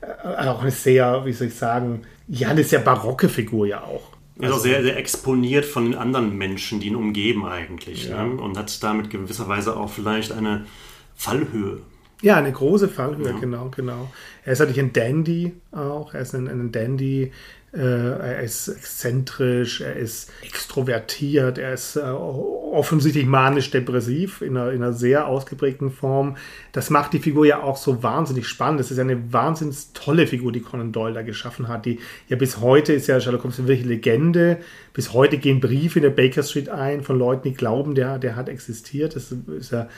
äh, 0.00 0.48
auch 0.48 0.62
eine 0.62 0.70
sehr, 0.70 1.24
wie 1.24 1.32
soll 1.32 1.48
ich 1.48 1.54
sagen, 1.54 2.02
ja, 2.28 2.48
eine 2.48 2.64
sehr 2.64 2.80
barocke 2.80 3.28
Figur 3.28 3.66
ja 3.66 3.82
auch. 3.82 4.19
Er 4.40 4.48
ist 4.48 4.54
auch 4.54 4.60
sehr, 4.60 4.82
sehr 4.82 4.96
exponiert 4.96 5.64
von 5.64 5.84
den 5.84 5.94
anderen 5.94 6.36
Menschen, 6.36 6.80
die 6.80 6.88
ihn 6.88 6.96
umgeben 6.96 7.44
eigentlich. 7.46 8.08
Ja. 8.08 8.24
Ne? 8.24 8.40
Und 8.40 8.56
hat 8.56 8.82
damit 8.82 9.10
gewisserweise 9.10 9.76
auch 9.76 9.90
vielleicht 9.90 10.32
eine 10.32 10.66
Fallhöhe. 11.14 11.80
Ja, 12.22 12.36
eine 12.36 12.52
große 12.52 12.88
Fallhöhe, 12.88 13.30
ja. 13.30 13.38
genau, 13.38 13.70
genau. 13.74 14.10
Er 14.44 14.52
ist 14.52 14.58
natürlich 14.58 14.80
ein 14.80 14.92
Dandy 14.92 15.54
auch. 15.72 16.12
Er 16.12 16.20
ist 16.20 16.34
ein, 16.34 16.48
ein 16.48 16.70
Dandy, 16.70 17.32
äh, 17.72 17.78
er 17.78 18.40
ist 18.40 18.66
exzentrisch, 18.66 19.80
er 19.80 19.94
ist 19.94 20.32
extrovertiert, 20.42 21.56
er 21.56 21.72
ist 21.72 21.94
äh, 21.94 22.00
offensichtlich 22.00 23.26
manisch-depressiv 23.26 24.42
in 24.42 24.56
einer, 24.56 24.72
in 24.72 24.82
einer 24.82 24.92
sehr 24.92 25.28
ausgeprägten 25.28 25.90
Form. 25.90 26.36
Das 26.72 26.90
macht 26.90 27.12
die 27.12 27.20
Figur 27.20 27.46
ja 27.46 27.62
auch 27.62 27.76
so 27.76 28.02
wahnsinnig 28.02 28.48
spannend. 28.48 28.80
Das 28.80 28.90
ist 28.90 28.98
eine 28.98 29.32
wahnsinnig 29.32 29.76
tolle 29.94 30.26
Figur, 30.26 30.50
die 30.50 30.60
Conan 30.60 30.90
Doyle 30.90 31.14
da 31.14 31.22
geschaffen 31.22 31.68
hat. 31.68 31.86
Die 31.86 32.00
ja 32.28 32.36
bis 32.36 32.60
heute 32.60 32.92
ist 32.92 33.06
ja 33.06 33.20
Sherlock 33.20 33.44
Holmes 33.44 33.60
eine 33.60 33.68
wirkliche 33.68 33.88
Legende. 33.88 34.58
Bis 34.92 35.12
heute 35.12 35.38
gehen 35.38 35.60
Briefe 35.60 36.00
in 36.00 36.02
der 36.02 36.10
Baker 36.10 36.42
Street 36.42 36.68
ein 36.68 37.02
von 37.02 37.18
Leuten, 37.18 37.48
die 37.48 37.54
glauben, 37.54 37.94
der, 37.94 38.18
der 38.18 38.34
hat 38.34 38.48
existiert. 38.48 39.14
Das 39.14 39.30
ist 39.32 39.70
ja 39.70 39.88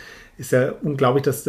ist 0.43 0.53
ja 0.53 0.73
unglaublich, 0.83 1.23
dass, 1.23 1.49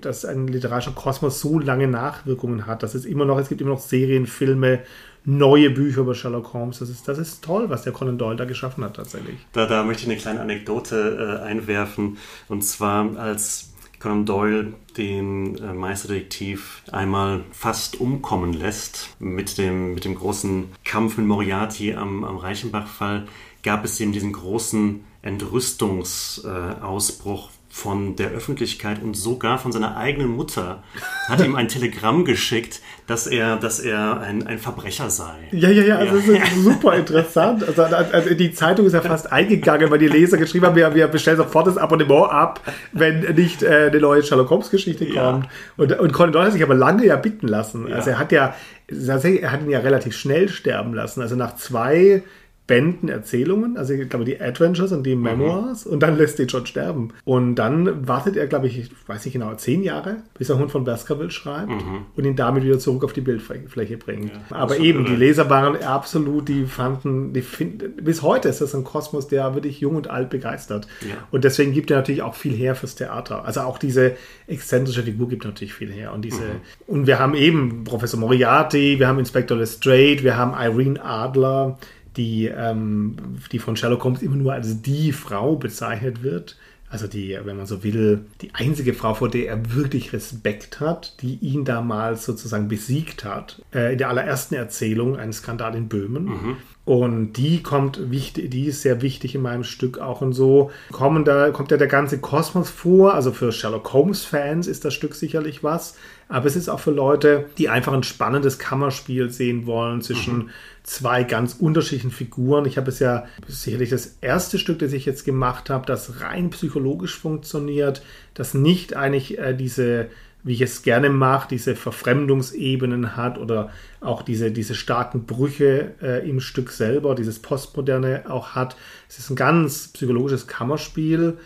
dass 0.00 0.24
ein 0.24 0.48
literarischer 0.48 0.92
Kosmos 0.92 1.40
so 1.40 1.58
lange 1.58 1.86
Nachwirkungen 1.86 2.66
hat. 2.66 2.82
Dass 2.82 2.94
es 2.94 3.04
immer 3.04 3.26
noch, 3.26 3.38
es 3.38 3.50
gibt 3.50 3.60
immer 3.60 3.72
noch 3.72 3.80
Serien, 3.80 4.26
Filme, 4.26 4.80
neue 5.26 5.68
Bücher 5.68 6.00
über 6.00 6.14
Sherlock 6.14 6.54
Holmes. 6.54 6.78
Das 6.78 6.88
ist, 6.88 7.06
das 7.06 7.18
ist 7.18 7.44
toll, 7.44 7.68
was 7.68 7.82
der 7.82 7.92
Conan 7.92 8.16
Doyle 8.16 8.36
da 8.36 8.46
geschaffen 8.46 8.82
hat 8.82 8.96
tatsächlich. 8.96 9.36
Da, 9.52 9.66
da 9.66 9.84
möchte 9.84 10.04
ich 10.04 10.08
eine 10.08 10.16
kleine 10.18 10.40
Anekdote 10.40 11.40
äh, 11.42 11.44
einwerfen. 11.44 12.16
Und 12.48 12.62
zwar 12.62 13.14
als 13.18 13.74
Conan 14.00 14.24
Doyle 14.24 14.72
den 14.96 15.58
äh, 15.58 15.74
Meisterdetektiv 15.74 16.82
einmal 16.92 17.42
fast 17.52 18.00
umkommen 18.00 18.54
lässt 18.54 19.10
mit 19.18 19.58
dem, 19.58 19.92
mit 19.94 20.06
dem 20.06 20.14
großen 20.14 20.70
Kampf 20.82 21.18
mit 21.18 21.26
Moriarty 21.26 21.92
am, 21.94 22.24
am 22.24 22.38
Reichenbach-Fall, 22.38 23.26
gab 23.62 23.84
es 23.84 24.00
eben 24.00 24.12
diesen 24.12 24.32
großen 24.32 25.04
Entrüstungsausbruch 25.20 27.50
von 27.74 28.14
der 28.14 28.30
Öffentlichkeit 28.30 29.02
und 29.02 29.14
sogar 29.14 29.58
von 29.58 29.72
seiner 29.72 29.96
eigenen 29.96 30.28
Mutter 30.28 30.84
hat 31.28 31.44
ihm 31.44 31.56
ein 31.56 31.66
Telegramm 31.66 32.24
geschickt, 32.24 32.80
dass 33.08 33.26
er, 33.26 33.56
dass 33.56 33.80
er 33.80 34.20
ein, 34.20 34.46
ein 34.46 34.60
Verbrecher 34.60 35.10
sei. 35.10 35.34
Ja, 35.50 35.68
ja, 35.70 35.82
ja, 35.82 35.96
also 35.96 36.32
ja. 36.32 36.38
das 36.38 36.52
ist 36.52 36.54
super 36.62 36.94
interessant. 36.94 37.66
Also, 37.66 37.82
also, 37.82 38.34
die 38.34 38.52
Zeitung 38.52 38.86
ist 38.86 38.92
ja 38.92 39.00
fast 39.00 39.32
eingegangen, 39.32 39.90
weil 39.90 39.98
die 39.98 40.06
Leser 40.06 40.36
geschrieben 40.36 40.66
haben, 40.66 40.76
wir, 40.76 40.94
wir 40.94 41.08
bestellen 41.08 41.36
sofort 41.36 41.66
das 41.66 41.76
Abonnement 41.76 42.30
ab, 42.30 42.60
wenn 42.92 43.34
nicht 43.34 43.64
äh, 43.64 43.88
eine 43.90 43.98
neue 43.98 44.22
Sherlock 44.22 44.50
Holmes 44.50 44.70
Geschichte 44.70 45.06
kommt. 45.06 45.16
Ja. 45.16 45.42
Und, 45.76 45.98
und 45.98 46.12
Conan 46.12 46.32
Doyle 46.32 46.46
hat 46.46 46.52
sich 46.52 46.62
aber 46.62 46.76
lange 46.76 47.04
ja 47.04 47.16
bitten 47.16 47.48
lassen. 47.48 47.88
Ja. 47.88 47.96
Also 47.96 48.10
er 48.10 48.20
hat 48.20 48.30
ja, 48.30 48.54
er 48.86 49.50
hat 49.50 49.62
ihn 49.62 49.70
ja 49.70 49.80
relativ 49.80 50.16
schnell 50.16 50.48
sterben 50.48 50.94
lassen. 50.94 51.22
Also 51.22 51.34
nach 51.34 51.56
zwei 51.56 52.22
Bänden 52.66 53.10
Erzählungen, 53.10 53.76
also 53.76 53.92
ich 53.92 54.08
glaube 54.08 54.24
die 54.24 54.40
Adventures 54.40 54.90
und 54.92 55.04
die 55.04 55.14
mhm. 55.14 55.22
Memoirs, 55.22 55.84
mhm. 55.84 55.92
und 55.92 56.02
dann 56.02 56.16
lässt 56.16 56.38
ihn 56.38 56.48
schon 56.48 56.64
sterben. 56.64 57.12
Und 57.24 57.56
dann 57.56 58.08
wartet 58.08 58.38
er, 58.38 58.46
glaube 58.46 58.68
ich, 58.68 58.78
ich 58.78 58.90
weiß 59.06 59.24
nicht 59.26 59.34
genau, 59.34 59.54
zehn 59.54 59.82
Jahre, 59.82 60.22
bis 60.38 60.48
er 60.48 60.58
Hund 60.58 60.70
von 60.70 60.84
Baskerville 60.84 61.30
schreibt 61.30 61.68
mhm. 61.68 62.06
und 62.16 62.24
ihn 62.24 62.36
damit 62.36 62.64
wieder 62.64 62.78
zurück 62.78 63.04
auf 63.04 63.12
die 63.12 63.20
Bildfläche 63.20 63.98
bringt. 63.98 64.32
Ja, 64.32 64.56
Aber 64.56 64.78
eben, 64.78 65.04
die 65.04 65.14
Leser 65.14 65.50
waren 65.50 65.82
absolut, 65.82 66.48
die 66.48 66.64
fanden, 66.64 67.34
die 67.34 67.42
finden, 67.42 67.96
bis 68.02 68.22
heute 68.22 68.48
ist 68.48 68.62
das 68.62 68.74
ein 68.74 68.84
Kosmos, 68.84 69.28
der 69.28 69.54
wirklich 69.54 69.80
jung 69.80 69.96
und 69.96 70.08
alt 70.08 70.30
begeistert. 70.30 70.88
Ja. 71.02 71.16
Und 71.30 71.44
deswegen 71.44 71.72
gibt 71.72 71.90
er 71.90 71.98
natürlich 71.98 72.22
auch 72.22 72.34
viel 72.34 72.54
her 72.54 72.74
fürs 72.74 72.94
Theater. 72.94 73.44
Also 73.44 73.60
auch 73.60 73.76
diese 73.76 74.16
exzentrische 74.46 75.02
Figur 75.02 75.28
gibt 75.28 75.44
natürlich 75.44 75.74
viel 75.74 75.92
her. 75.92 76.14
Und 76.14 76.24
diese, 76.24 76.40
mhm. 76.40 76.60
und 76.86 77.06
wir 77.06 77.18
haben 77.18 77.34
eben 77.34 77.84
Professor 77.84 78.18
Moriarty, 78.18 78.98
wir 78.98 79.06
haben 79.06 79.18
Inspector 79.18 79.58
Lestrade, 79.58 80.22
wir 80.22 80.38
haben 80.38 80.54
Irene 80.54 81.04
Adler, 81.04 81.78
die, 82.16 82.46
ähm, 82.46 83.16
die 83.52 83.58
von 83.58 83.76
Sherlock 83.76 84.04
Holmes 84.04 84.22
immer 84.22 84.36
nur 84.36 84.52
als 84.52 84.82
die 84.82 85.12
Frau 85.12 85.56
bezeichnet 85.56 86.22
wird. 86.22 86.56
Also 86.88 87.08
die, 87.08 87.36
wenn 87.42 87.56
man 87.56 87.66
so 87.66 87.82
will, 87.82 88.26
die 88.40 88.54
einzige 88.54 88.94
Frau, 88.94 89.14
vor 89.14 89.28
der 89.28 89.48
er 89.48 89.74
wirklich 89.74 90.12
Respekt 90.12 90.78
hat, 90.78 91.20
die 91.22 91.38
ihn 91.40 91.64
damals 91.64 92.24
sozusagen 92.24 92.68
besiegt 92.68 93.24
hat. 93.24 93.62
Äh, 93.74 93.92
in 93.92 93.98
der 93.98 94.10
allerersten 94.10 94.54
Erzählung, 94.54 95.16
ein 95.16 95.32
Skandal 95.32 95.74
in 95.74 95.88
Böhmen. 95.88 96.26
Mhm. 96.26 96.56
Und 96.84 97.32
die 97.32 97.62
kommt 97.62 98.10
wichtig, 98.10 98.50
die 98.50 98.66
ist 98.66 98.82
sehr 98.82 99.00
wichtig 99.00 99.34
in 99.34 99.42
meinem 99.42 99.64
Stück 99.64 99.98
auch 99.98 100.20
und 100.20 100.34
so. 100.34 100.70
Kommen 100.92 101.24
da, 101.24 101.50
kommt 101.50 101.70
ja 101.70 101.78
der 101.78 101.88
ganze 101.88 102.18
Kosmos 102.18 102.70
vor. 102.70 103.14
Also 103.14 103.32
für 103.32 103.52
Sherlock 103.52 103.92
Holmes-Fans 103.92 104.66
ist 104.66 104.84
das 104.84 104.92
Stück 104.92 105.14
sicherlich 105.14 105.64
was. 105.64 105.96
Aber 106.34 106.46
es 106.46 106.56
ist 106.56 106.68
auch 106.68 106.80
für 106.80 106.90
Leute, 106.90 107.44
die 107.58 107.68
einfach 107.68 107.92
ein 107.92 108.02
spannendes 108.02 108.58
Kammerspiel 108.58 109.30
sehen 109.30 109.66
wollen 109.66 110.02
zwischen 110.02 110.36
mhm. 110.36 110.50
zwei 110.82 111.22
ganz 111.22 111.54
unterschiedlichen 111.54 112.10
Figuren. 112.10 112.66
Ich 112.66 112.76
habe 112.76 112.90
es 112.90 112.98
ja 112.98 113.26
sicherlich 113.46 113.90
das 113.90 114.16
erste 114.20 114.58
Stück, 114.58 114.80
das 114.80 114.92
ich 114.92 115.06
jetzt 115.06 115.24
gemacht 115.24 115.70
habe, 115.70 115.86
das 115.86 116.22
rein 116.22 116.50
psychologisch 116.50 117.16
funktioniert, 117.16 118.02
das 118.34 118.52
nicht 118.52 118.96
eigentlich 118.96 119.38
äh, 119.38 119.54
diese 119.54 120.08
wie 120.42 120.54
ich 120.54 120.60
es 120.60 120.82
gerne 120.82 121.08
mache, 121.08 121.48
diese 121.48 121.74
Verfremdungsebenen 121.74 123.16
hat 123.16 123.38
oder 123.38 123.70
auch 124.00 124.20
diese, 124.20 124.50
diese 124.50 124.74
starken 124.74 125.24
Brüche 125.24 125.94
äh, 126.02 126.28
im 126.28 126.40
Stück 126.40 126.70
selber, 126.70 127.14
dieses 127.14 127.38
Postmoderne 127.38 128.24
auch 128.28 128.50
hat. 128.50 128.76
Es 129.08 129.18
ist 129.20 129.30
ein 129.30 129.36
ganz 129.36 129.88
psychologisches 129.88 130.46
Kammerspiel. 130.46 131.38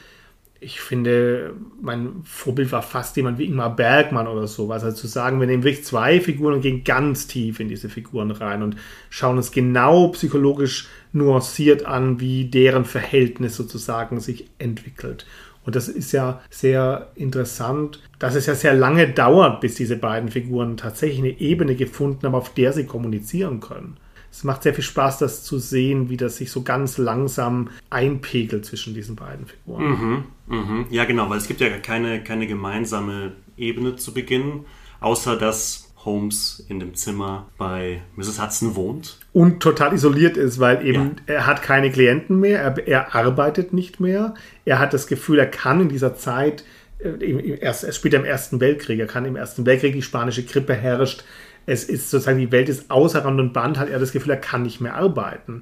Ich 0.61 0.81
finde, 0.81 1.55
mein 1.81 2.23
Vorbild 2.25 2.73
war 2.73 2.83
fast 2.83 3.17
jemand 3.17 3.39
wie 3.39 3.45
Ingmar 3.45 3.77
Bergmann 3.77 4.27
oder 4.27 4.49
sowas. 4.49 4.83
Also 4.83 4.97
zu 4.97 5.07
sagen, 5.07 5.39
wir 5.39 5.47
nehmen 5.47 5.63
wirklich 5.63 5.85
zwei 5.85 6.21
Figuren 6.21 6.55
und 6.55 6.63
gehen 6.63 6.83
ganz 6.83 7.29
tief 7.29 7.61
in 7.61 7.69
diese 7.69 7.89
Figuren 7.89 8.33
rein 8.33 8.63
und 8.63 8.77
schauen 9.09 9.37
uns 9.37 9.53
genau 9.53 10.09
psychologisch 10.09 10.89
nuanciert 11.13 11.87
an, 11.87 12.19
wie 12.19 12.47
deren 12.47 12.85
Verhältnis 12.85 13.55
sozusagen 13.55 14.19
sich 14.19 14.51
entwickelt. 14.59 15.27
Und 15.65 15.77
das 15.77 15.89
ist 15.89 16.13
ja 16.13 16.41
sehr 16.51 17.13
interessant, 17.15 18.03
dass 18.19 18.35
es 18.35 18.47
ja 18.47 18.55
sehr 18.55 18.75
lange 18.75 19.09
dauert, 19.09 19.61
bis 19.61 19.77
diese 19.77 19.97
beiden 19.97 20.31
Figuren 20.31 20.77
tatsächlich 20.77 21.19
eine 21.19 21.41
Ebene 21.41 21.77
gefunden 21.77 22.27
haben, 22.27 22.35
auf 22.35 22.55
der 22.55 22.73
sie 22.73 22.85
kommunizieren 22.85 23.61
können 23.61 23.97
es 24.39 24.45
macht 24.45 24.63
sehr 24.63 24.73
viel 24.73 24.85
Spaß, 24.85 25.19
das 25.19 25.43
zu 25.43 25.59
sehen, 25.59 26.11
wie 26.11 26.17
das 26.17 26.37
sich 26.37 26.53
so 26.53 26.63
ganz 26.63 26.97
langsam 26.97 27.71
einpegelt 27.91 28.65
zwischen 28.65 28.95
diesen 28.95 29.17
beiden 29.17 29.47
Figuren. 29.47 30.25
Mhm, 30.47 30.57
mh. 30.57 30.87
Ja, 30.91 31.07
genau, 31.07 31.29
weil 31.29 31.39
es 31.39 31.49
gibt 31.49 31.61
ja 31.61 31.69
keine, 31.79 32.23
keine 32.23 32.47
gemeinsame 32.47 33.33
Ebene 33.57 33.97
zu 33.97 34.15
Beginn, 34.15 34.65
außer 35.01 35.35
dass 35.35 35.93
Holmes 36.05 36.65
in 36.69 36.79
dem 36.79 36.95
Zimmer 36.95 37.49
bei 37.59 38.01
Mrs. 38.15 38.41
Hudson 38.41 38.77
wohnt. 38.77 39.19
Und 39.33 39.59
total 39.59 39.93
isoliert 39.93 40.37
ist, 40.37 40.61
weil 40.61 40.87
eben 40.87 41.17
ja. 41.27 41.35
er 41.35 41.47
hat 41.47 41.63
keine 41.63 41.91
Klienten 41.91 42.39
mehr, 42.39 42.61
er, 42.61 42.87
er, 42.87 43.15
arbeitet 43.17 43.73
nicht 43.73 43.99
mehr, 43.99 44.35
er 44.65 44.79
hat 44.79 44.95
das 44.95 45.09
Gefühl, 45.09 45.41
er 45.41 45.51
kann 45.51 45.81
in 45.81 45.89
dieser 45.89 46.15
Zeit, 46.15 46.63
äh, 47.01 47.59
erst, 47.61 47.83
er 47.83 47.93
spielt 47.93 48.15
im 48.15 48.25
Ersten 48.25 48.61
Weltkrieg, 48.61 49.01
er 49.01 49.09
kann 49.09 49.25
im 49.25 49.35
Ersten 49.35 49.67
Weltkrieg, 49.67 49.95
die 49.95 50.03
spanische 50.03 50.45
Grippe 50.45 50.75
herrscht, 50.75 51.25
es 51.69 51.85
ist 51.85 52.09
sozusagen, 52.09 52.39
die 52.39 52.51
Welt 52.51 52.71
ist 52.71 52.91
außer 52.91 53.25
Rand 53.25 53.39
und 53.39 53.53
Band, 53.53 53.79
hat 53.79 53.91
er 53.91 53.99
das 53.99 54.13
Gefühl, 54.13 54.33
er 54.33 54.41
kann 54.41 54.63
nicht 54.63 54.81
mehr 54.81 54.95
arbeiten. 54.95 55.61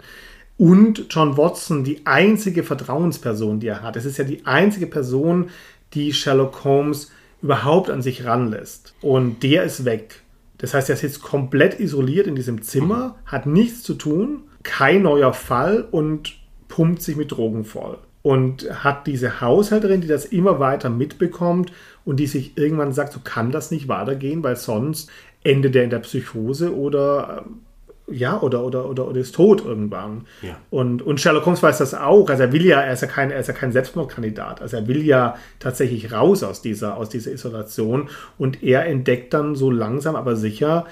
Und 0.56 1.06
John 1.10 1.36
Watson, 1.36 1.82
die 1.82 2.06
einzige 2.06 2.62
Vertrauensperson, 2.62 3.58
die 3.58 3.66
er 3.66 3.82
hat. 3.82 3.96
Es 3.96 4.04
ist 4.04 4.16
ja 4.16 4.24
die 4.24 4.46
einzige 4.46 4.86
Person, 4.86 5.50
die 5.94 6.12
Sherlock 6.12 6.62
Holmes 6.62 7.10
überhaupt 7.42 7.90
an 7.90 8.02
sich 8.02 8.24
ranlässt. 8.24 8.94
Und 9.02 9.42
der 9.42 9.64
ist 9.64 9.84
weg. 9.84 10.22
Das 10.58 10.74
heißt, 10.74 10.88
er 10.88 10.96
sitzt 10.96 11.22
komplett 11.22 11.80
isoliert 11.80 12.28
in 12.28 12.36
diesem 12.36 12.62
Zimmer, 12.62 13.16
hat 13.26 13.46
nichts 13.46 13.82
zu 13.82 13.94
tun, 13.94 14.44
kein 14.62 15.02
neuer 15.02 15.32
Fall 15.32 15.86
und 15.90 16.38
pumpt 16.68 17.02
sich 17.02 17.16
mit 17.16 17.32
Drogen 17.32 17.64
voll. 17.64 17.98
Und 18.22 18.84
hat 18.84 19.08
diese 19.08 19.40
Haushälterin, 19.40 20.00
die 20.00 20.08
das 20.08 20.24
immer 20.24 20.60
weiter 20.60 20.88
mitbekommt 20.88 21.72
und 22.04 22.18
die 22.18 22.26
sich 22.26 22.56
irgendwann 22.56 22.92
sagt, 22.92 23.12
so 23.12 23.20
kann 23.22 23.50
das 23.50 23.70
nicht 23.70 23.88
weitergehen, 23.88 24.42
weil 24.42 24.56
sonst 24.56 25.10
endet 25.46 25.76
er 25.76 25.84
in 25.84 25.90
der 25.90 26.00
Psychose 26.00 26.74
oder 26.74 27.44
äh, 27.46 27.50
ja, 28.08 28.40
oder, 28.40 28.62
oder, 28.62 28.88
oder, 28.88 29.08
oder 29.08 29.20
ist 29.20 29.34
tot 29.34 29.64
irgendwann. 29.64 30.26
Ja. 30.40 30.56
Und, 30.70 31.02
und 31.02 31.20
Sherlock 31.20 31.44
Holmes 31.44 31.62
weiß 31.62 31.78
das 31.78 31.92
auch. 31.92 32.30
Also 32.30 32.44
er 32.44 32.52
will 32.52 32.64
ja, 32.64 32.80
er 32.80 32.92
ist 32.92 33.02
ja 33.02 33.08
kein, 33.08 33.32
er 33.32 33.40
ist 33.40 33.48
ja 33.48 33.54
kein 33.54 33.72
Selbstmordkandidat. 33.72 34.62
Also 34.62 34.76
er 34.76 34.86
will 34.86 35.04
ja 35.04 35.36
tatsächlich 35.58 36.12
raus 36.12 36.44
aus 36.44 36.62
dieser, 36.62 36.96
aus 36.96 37.08
dieser 37.08 37.32
Isolation. 37.32 38.08
Und 38.38 38.62
er 38.62 38.86
entdeckt 38.86 39.34
dann 39.34 39.56
so 39.56 39.72
langsam, 39.72 40.14
aber 40.14 40.36
sicher, 40.36 40.86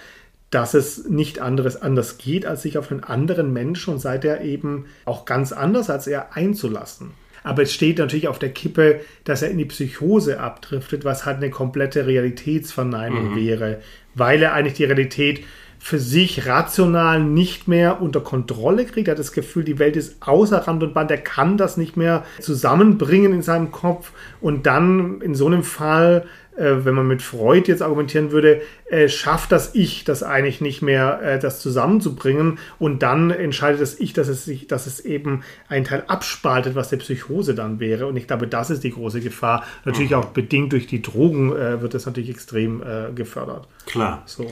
dass 0.51 0.75
es 0.75 1.09
nicht 1.09 1.41
anderes 1.41 1.81
anders 1.81 2.19
geht, 2.19 2.47
als 2.47 2.63
sich 2.63 2.79
auf 2.79 2.91
einen 2.91 3.05
anderen 3.05 3.53
Menschen 3.53 3.95
und 3.95 4.01
seit 4.01 4.25
er 4.25 4.41
eben 4.41 4.87
auch 5.05 5.25
ganz 5.25 5.53
anders 5.53 5.91
als 5.91 6.07
er 6.07 6.37
einzulassen. 6.37 7.13
Aber 7.45 7.63
es 7.63 7.75
steht 7.75 7.99
natürlich 7.99 8.27
auf 8.27 8.39
der 8.39 8.51
Kippe, 8.51 9.01
dass 9.25 9.43
er 9.43 9.51
in 9.51 9.59
die 9.59 9.67
Psychose 9.67 10.41
abdriftet, 10.41 11.05
was 11.05 11.27
halt 11.27 11.37
eine 11.37 11.51
komplette 11.51 12.07
Realitätsverneinung 12.07 13.33
mhm. 13.33 13.37
wäre, 13.37 13.81
weil 14.15 14.43
er 14.43 14.53
eigentlich 14.53 14.75
die 14.75 14.85
Realität 14.85 15.45
für 15.85 15.99
sich 15.99 16.47
rational 16.47 17.23
nicht 17.23 17.69
mehr 17.69 18.01
unter 18.01 18.23
Kontrolle 18.23 18.87
kriegt. 18.87 19.07
Er 19.07 19.13
hat 19.13 19.19
das 19.19 19.33
Gefühl, 19.33 19.65
die 19.65 19.79
Welt 19.79 19.97
ist 19.97 20.17
außer 20.21 20.67
Rand 20.67 20.83
und 20.83 20.95
Band. 20.95 21.11
Er 21.11 21.19
kann 21.19 21.59
das 21.59 21.77
nicht 21.77 21.99
mehr 21.99 22.25
zusammenbringen 22.41 23.35
in 23.35 23.43
seinem 23.43 23.71
Kopf. 23.71 24.13
Und 24.41 24.65
dann 24.65 25.21
in 25.21 25.35
so 25.35 25.47
einem 25.47 25.63
Fall 25.63 26.25
wenn 26.57 26.95
man 26.95 27.07
mit 27.07 27.23
Freud 27.23 27.69
jetzt 27.71 27.83
argumentieren 27.83 28.31
würde, 28.31 28.63
äh, 28.87 29.09
schafft 29.09 29.51
das 29.53 29.75
Ich 29.75 30.05
das 30.05 30.23
eigentlich 30.23 30.61
nicht 30.61 30.83
mehr, 30.83 31.21
äh, 31.23 31.39
das 31.39 31.61
zusammenzubringen 31.61 32.59
und 32.79 33.03
dann 33.03 33.31
entscheidet 33.31 33.81
das 33.81 33.99
Ich, 33.99 34.13
dass 34.13 34.29
es 34.29 34.45
sich, 34.45 34.67
dass 34.67 34.87
es 34.87 35.01
eben 35.01 35.43
einen 35.69 35.85
Teil 35.85 36.05
abspaltet, 36.07 36.75
was 36.75 36.91
der 36.91 36.99
Psychose 36.99 37.55
dann 37.55 37.81
wäre. 37.81 38.07
Und 38.07 38.17
ich 38.17 38.27
glaube, 38.27 38.47
das 38.47 38.71
ist 38.71 38.85
die 38.85 38.91
große 38.91 39.21
Gefahr. 39.21 39.65
Natürlich 39.85 40.11
mhm. 40.11 40.17
auch 40.17 40.27
bedingt 40.27 40.73
durch 40.73 40.87
die 40.87 41.03
Drogen 41.03 41.55
äh, 41.55 41.81
wird 41.81 41.95
das 41.95 42.07
natürlich 42.07 42.31
extrem 42.31 42.83
äh, 42.83 43.13
gefördert. 43.15 43.67
Klar. 43.87 44.23
So. 44.27 44.47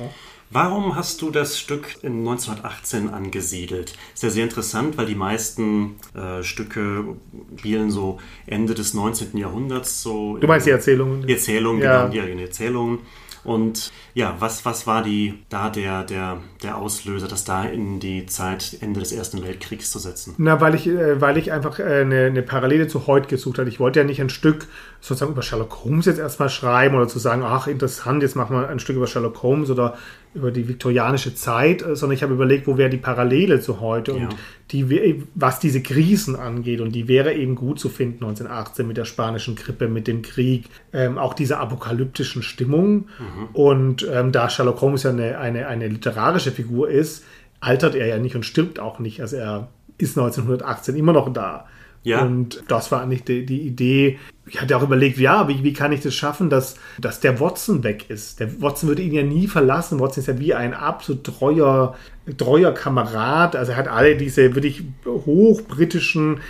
Warum 0.52 0.96
hast 0.96 1.22
du 1.22 1.30
das 1.30 1.58
Stück 1.58 1.96
in 2.02 2.18
1918 2.18 3.08
angesiedelt? 3.08 3.94
Ist 4.12 4.22
ja 4.22 4.28
sehr 4.28 4.44
interessant, 4.44 4.98
weil 4.98 5.06
die 5.06 5.14
meisten 5.14 5.96
äh, 6.14 6.42
Stücke 6.42 7.16
spielen 7.56 7.90
so 7.90 8.18
Ende 8.46 8.74
des 8.74 8.92
19. 8.92 9.38
Jahrhunderts. 9.38 10.02
So 10.02 10.36
du 10.36 10.46
meinst 10.46 10.66
die 10.66 10.70
Erzählungen? 10.70 11.26
Die 11.26 11.32
Erzählungen, 11.32 11.80
ja. 11.80 12.06
genau, 12.06 12.26
die 12.26 12.42
Erzählungen. 12.42 12.98
Und 13.44 13.92
ja, 14.14 14.36
was, 14.38 14.64
was 14.64 14.86
war 14.86 15.02
die, 15.02 15.34
da 15.48 15.68
der, 15.68 16.04
der, 16.04 16.38
der 16.62 16.76
Auslöser, 16.76 17.26
das 17.26 17.44
da 17.44 17.64
in 17.64 17.98
die 17.98 18.26
Zeit 18.26 18.76
Ende 18.80 19.00
des 19.00 19.12
Ersten 19.12 19.42
Weltkriegs 19.42 19.90
zu 19.90 19.98
setzen? 19.98 20.34
Na, 20.38 20.60
weil 20.60 20.74
ich, 20.74 20.86
äh, 20.86 21.20
weil 21.20 21.36
ich 21.38 21.50
einfach 21.50 21.78
äh, 21.78 22.02
eine, 22.02 22.26
eine 22.26 22.42
Parallele 22.42 22.86
zu 22.86 23.06
heute 23.06 23.28
gesucht 23.28 23.58
habe. 23.58 23.68
Ich 23.68 23.80
wollte 23.80 24.00
ja 24.00 24.04
nicht 24.04 24.20
ein 24.20 24.30
Stück 24.30 24.68
sozusagen 25.00 25.32
über 25.32 25.42
Sherlock 25.42 25.84
Holmes 25.84 26.06
jetzt 26.06 26.18
erstmal 26.18 26.50
schreiben 26.50 26.94
oder 26.94 27.08
zu 27.08 27.18
sagen, 27.18 27.42
ach, 27.44 27.66
interessant, 27.66 28.22
jetzt 28.22 28.36
machen 28.36 28.56
wir 28.56 28.68
ein 28.68 28.78
Stück 28.78 28.96
über 28.96 29.08
Sherlock 29.08 29.42
Holmes 29.42 29.70
oder 29.70 29.96
über 30.34 30.50
die 30.50 30.68
viktorianische 30.68 31.34
Zeit, 31.34 31.82
äh, 31.82 31.96
sondern 31.96 32.14
ich 32.14 32.22
habe 32.22 32.34
überlegt, 32.34 32.66
wo 32.66 32.78
wäre 32.78 32.90
die 32.90 32.96
Parallele 32.96 33.60
zu 33.60 33.80
heute 33.80 34.12
ja. 34.12 34.18
und 34.18 34.36
die, 34.72 35.22
was 35.34 35.60
diese 35.60 35.82
Krisen 35.82 36.36
angeht. 36.36 36.80
Und 36.80 36.92
die 36.92 37.08
wäre 37.08 37.34
eben 37.34 37.54
gut 37.54 37.78
zu 37.78 37.88
finden 37.88 38.24
1918 38.24 38.86
mit 38.86 38.96
der 38.96 39.04
spanischen 39.04 39.54
Grippe, 39.54 39.88
mit 39.88 40.06
dem 40.08 40.22
Krieg, 40.22 40.68
ähm, 40.92 41.18
auch 41.18 41.34
dieser 41.34 41.60
apokalyptischen 41.60 42.42
Stimmung. 42.42 42.94
Mhm. 42.94 43.48
Und 43.52 44.08
ähm, 44.10 44.32
da 44.32 44.48
Sherlock 44.48 44.80
Holmes 44.80 45.02
ja 45.02 45.10
eine, 45.10 45.38
eine, 45.38 45.66
eine 45.66 45.88
literarische 45.88 46.52
Figur 46.52 46.88
ist, 46.90 47.24
altert 47.60 47.94
er 47.94 48.06
ja 48.06 48.18
nicht 48.18 48.34
und 48.34 48.44
stirbt 48.44 48.80
auch 48.80 48.98
nicht. 48.98 49.20
Also 49.20 49.36
er 49.36 49.68
ist 49.98 50.18
1918 50.18 50.96
immer 50.96 51.12
noch 51.12 51.32
da. 51.32 51.66
Ja. 52.04 52.22
Und 52.22 52.64
das 52.68 52.90
war 52.90 53.02
eigentlich 53.02 53.24
die, 53.24 53.46
die 53.46 53.60
Idee. 53.60 54.18
Ich 54.46 54.60
hatte 54.60 54.76
auch 54.76 54.82
überlegt, 54.82 55.18
ja, 55.18 55.46
wie, 55.48 55.62
wie 55.62 55.72
kann 55.72 55.92
ich 55.92 56.00
das 56.00 56.14
schaffen, 56.14 56.50
dass, 56.50 56.76
dass 56.98 57.20
der 57.20 57.38
Watson 57.38 57.84
weg 57.84 58.06
ist? 58.08 58.40
Der 58.40 58.60
Watson 58.60 58.88
würde 58.88 59.02
ihn 59.02 59.12
ja 59.12 59.22
nie 59.22 59.46
verlassen. 59.46 60.00
Watson 60.00 60.22
ist 60.22 60.26
ja 60.26 60.38
wie 60.38 60.54
ein 60.54 60.74
absolut 60.74 61.24
treuer, 61.24 61.96
treuer 62.36 62.72
Kamerad. 62.72 63.54
Also 63.54 63.72
er 63.72 63.78
hat 63.78 63.88
alle 63.88 64.16
diese 64.16 64.54
wirklich 64.54 64.82
hochbritischen 65.06 66.40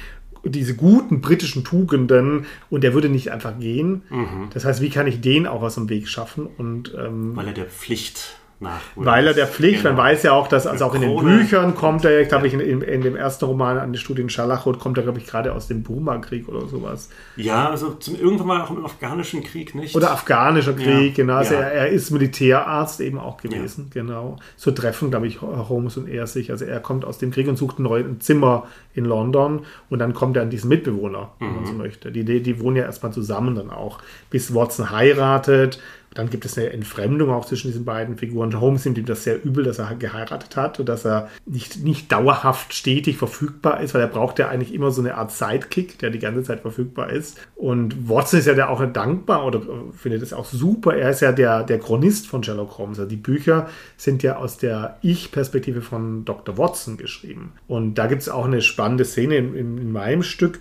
diese 0.45 0.75
guten 0.75 1.21
britischen 1.21 1.63
Tugenden 1.63 2.47
und 2.69 2.83
der 2.83 2.95
würde 2.95 3.09
nicht 3.09 3.31
einfach 3.31 3.59
gehen. 3.59 4.03
Mhm. 4.11 4.49
Das 4.53 4.65
heißt, 4.65 4.81
wie 4.81 4.91
kann 4.91 5.07
ich 5.07 5.21
den 5.21 5.47
auch 5.47 5.63
aus 5.63 5.77
dem 5.77 5.89
Weg 5.89 6.09
schaffen? 6.09 6.49
Und, 6.59 6.93
ähm, 6.99 7.37
Weil 7.37 7.49
er 7.49 7.53
der 7.53 7.67
Pflicht 7.67 8.39
nach. 8.63 8.81
Weil 8.97 9.27
er 9.27 9.35
der 9.35 9.47
Pflicht, 9.47 9.83
genau. 9.83 9.95
man 9.95 10.05
weiß 10.05 10.23
ja 10.23 10.33
auch, 10.33 10.49
dass 10.49 10.67
also 10.67 10.85
auch 10.85 10.95
in 10.95 11.03
den 11.03 11.17
Büchern 11.17 11.75
kommt 11.75 12.05
er, 12.05 12.25
glaube 12.25 12.47
ich, 12.47 12.55
in, 12.55 12.61
in, 12.61 13.03
dem 13.03 13.17
ersten 13.17 13.45
Roman 13.45 13.79
an 13.79 13.93
die 13.93 13.99
Studien 13.99 14.31
Scharlachroth 14.31 14.79
kommt 14.79 14.97
er, 14.97 15.03
glaube 15.03 15.19
ich, 15.19 15.27
gerade 15.27 15.53
aus 15.53 15.67
dem 15.69 15.83
Burma-Krieg 15.83 16.49
oder 16.49 16.67
sowas. 16.67 17.11
Ja, 17.37 17.69
also 17.69 17.91
zum, 17.95 18.17
irgendwann 18.19 18.47
mal 18.47 18.63
auch 18.63 18.71
im 18.71 18.85
afghanischen 18.85 19.43
Krieg, 19.43 19.75
nicht? 19.75 19.95
Oder 19.95 20.13
afghanischer 20.13 20.73
Krieg, 20.73 21.19
ja. 21.19 21.25
genau. 21.25 21.35
Also 21.35 21.55
ja. 21.55 21.61
er, 21.61 21.73
er, 21.73 21.89
ist 21.89 22.11
Militärarzt 22.11 23.01
eben 23.01 23.19
auch 23.19 23.37
gewesen, 23.37 23.91
ja. 23.95 24.03
genau. 24.03 24.37
So 24.57 24.71
treffen, 24.71 25.11
glaube 25.11 25.27
ich, 25.27 25.43
Holmes 25.43 25.97
und 25.97 26.09
er 26.09 26.27
sich. 26.27 26.51
Also 26.51 26.65
er 26.65 26.81
kommt 26.81 27.05
aus 27.05 27.19
dem 27.19 27.31
Krieg 27.31 27.49
und 27.49 27.57
sucht 27.57 27.79
ein 27.79 27.83
neues 27.83 28.07
Zimmer 28.21 28.67
in 28.95 29.05
London 29.05 29.65
und 29.91 29.99
dann 29.99 30.15
kommt 30.15 30.37
er 30.37 30.43
an 30.43 30.51
diesen 30.51 30.69
Mitbewohner, 30.69 31.33
wenn 31.39 31.49
mhm. 31.49 31.55
man 31.57 31.67
so 31.67 31.73
möchte. 31.73 32.13
Die, 32.13 32.25
die, 32.25 32.43
die 32.43 32.61
wohnen 32.61 32.77
ja 32.77 32.85
erstmal 32.85 33.13
zusammen 33.13 33.55
dann 33.55 33.71
auch, 33.71 33.99
bis 34.31 34.55
Watson 34.55 34.91
heiratet 34.91 35.81
dann 36.15 36.31
gibt 36.31 36.45
es 36.45 36.59
eine 36.59 36.71
Entfremdung 36.71 37.31
auch 37.31 37.45
zwischen 37.45 37.69
diesen 37.69 37.85
beiden 37.85 38.17
Figuren. 38.17 38.61
Holmes 38.61 38.85
nimmt 38.85 38.99
ihm 38.99 39.07
das 39.07 39.25
sehr 39.25 39.45
übel, 39.45 39.65
dass 39.65 39.79
er 39.79 39.95
geheiratet 39.95 40.57
hat 40.57 40.81
und 40.81 40.89
dass 40.89 41.05
er 41.05 41.29
nicht, 41.47 41.83
nicht 41.83 42.11
dauerhaft 42.13 42.75
stetig 42.75 43.17
verfügbar 43.17 43.81
ist, 43.81 43.95
weil 43.95 44.03
er 44.03 44.09
braucht 44.09 44.39
ja 44.39 44.49
eigentlich 44.49 44.75
immer 44.75 44.91
so 44.91 45.01
eine 45.01 45.17
Art 45.17 45.33
Sidekick, 45.33 45.99
der 45.99 46.11
die 46.11 46.19
ganze 46.19 46.43
Zeit 46.43 46.61
verfügbar 46.61 47.11
ist. 47.11 47.39
Und 47.55 48.09
Watson 48.09 48.41
ist 48.41 48.47
ja 48.47 48.55
der 48.55 48.71
auch 48.71 48.85
dankbar 48.93 49.47
oder 49.47 49.63
findet 49.97 50.23
es 50.23 50.33
auch 50.33 50.45
super. 50.45 50.97
Er 50.97 51.11
ist 51.11 51.21
ja 51.21 51.33
der, 51.33 51.63
der 51.65 51.79
Chronist 51.79 52.27
von 52.27 52.43
Sherlock 52.43 52.79
Holmes. 52.79 52.99
Also 52.99 53.09
die 53.09 53.17
Bücher 53.17 53.69
sind 53.97 54.23
ja 54.23 54.37
aus 54.37 54.59
der 54.59 54.99
Ich-Perspektive 55.03 55.81
von 55.81 56.25
Dr. 56.25 56.59
Watson 56.59 56.97
geschrieben. 56.97 57.53
Und 57.69 57.95
da 57.95 58.07
gibt 58.07 58.23
es 58.23 58.29
auch 58.29 58.45
eine 58.45 58.61
spannende 58.61 59.05
Szene 59.05 59.37
in, 59.37 59.55
in, 59.55 59.79
in 59.79 59.93
meinem 59.93 60.23
Stück, 60.23 60.61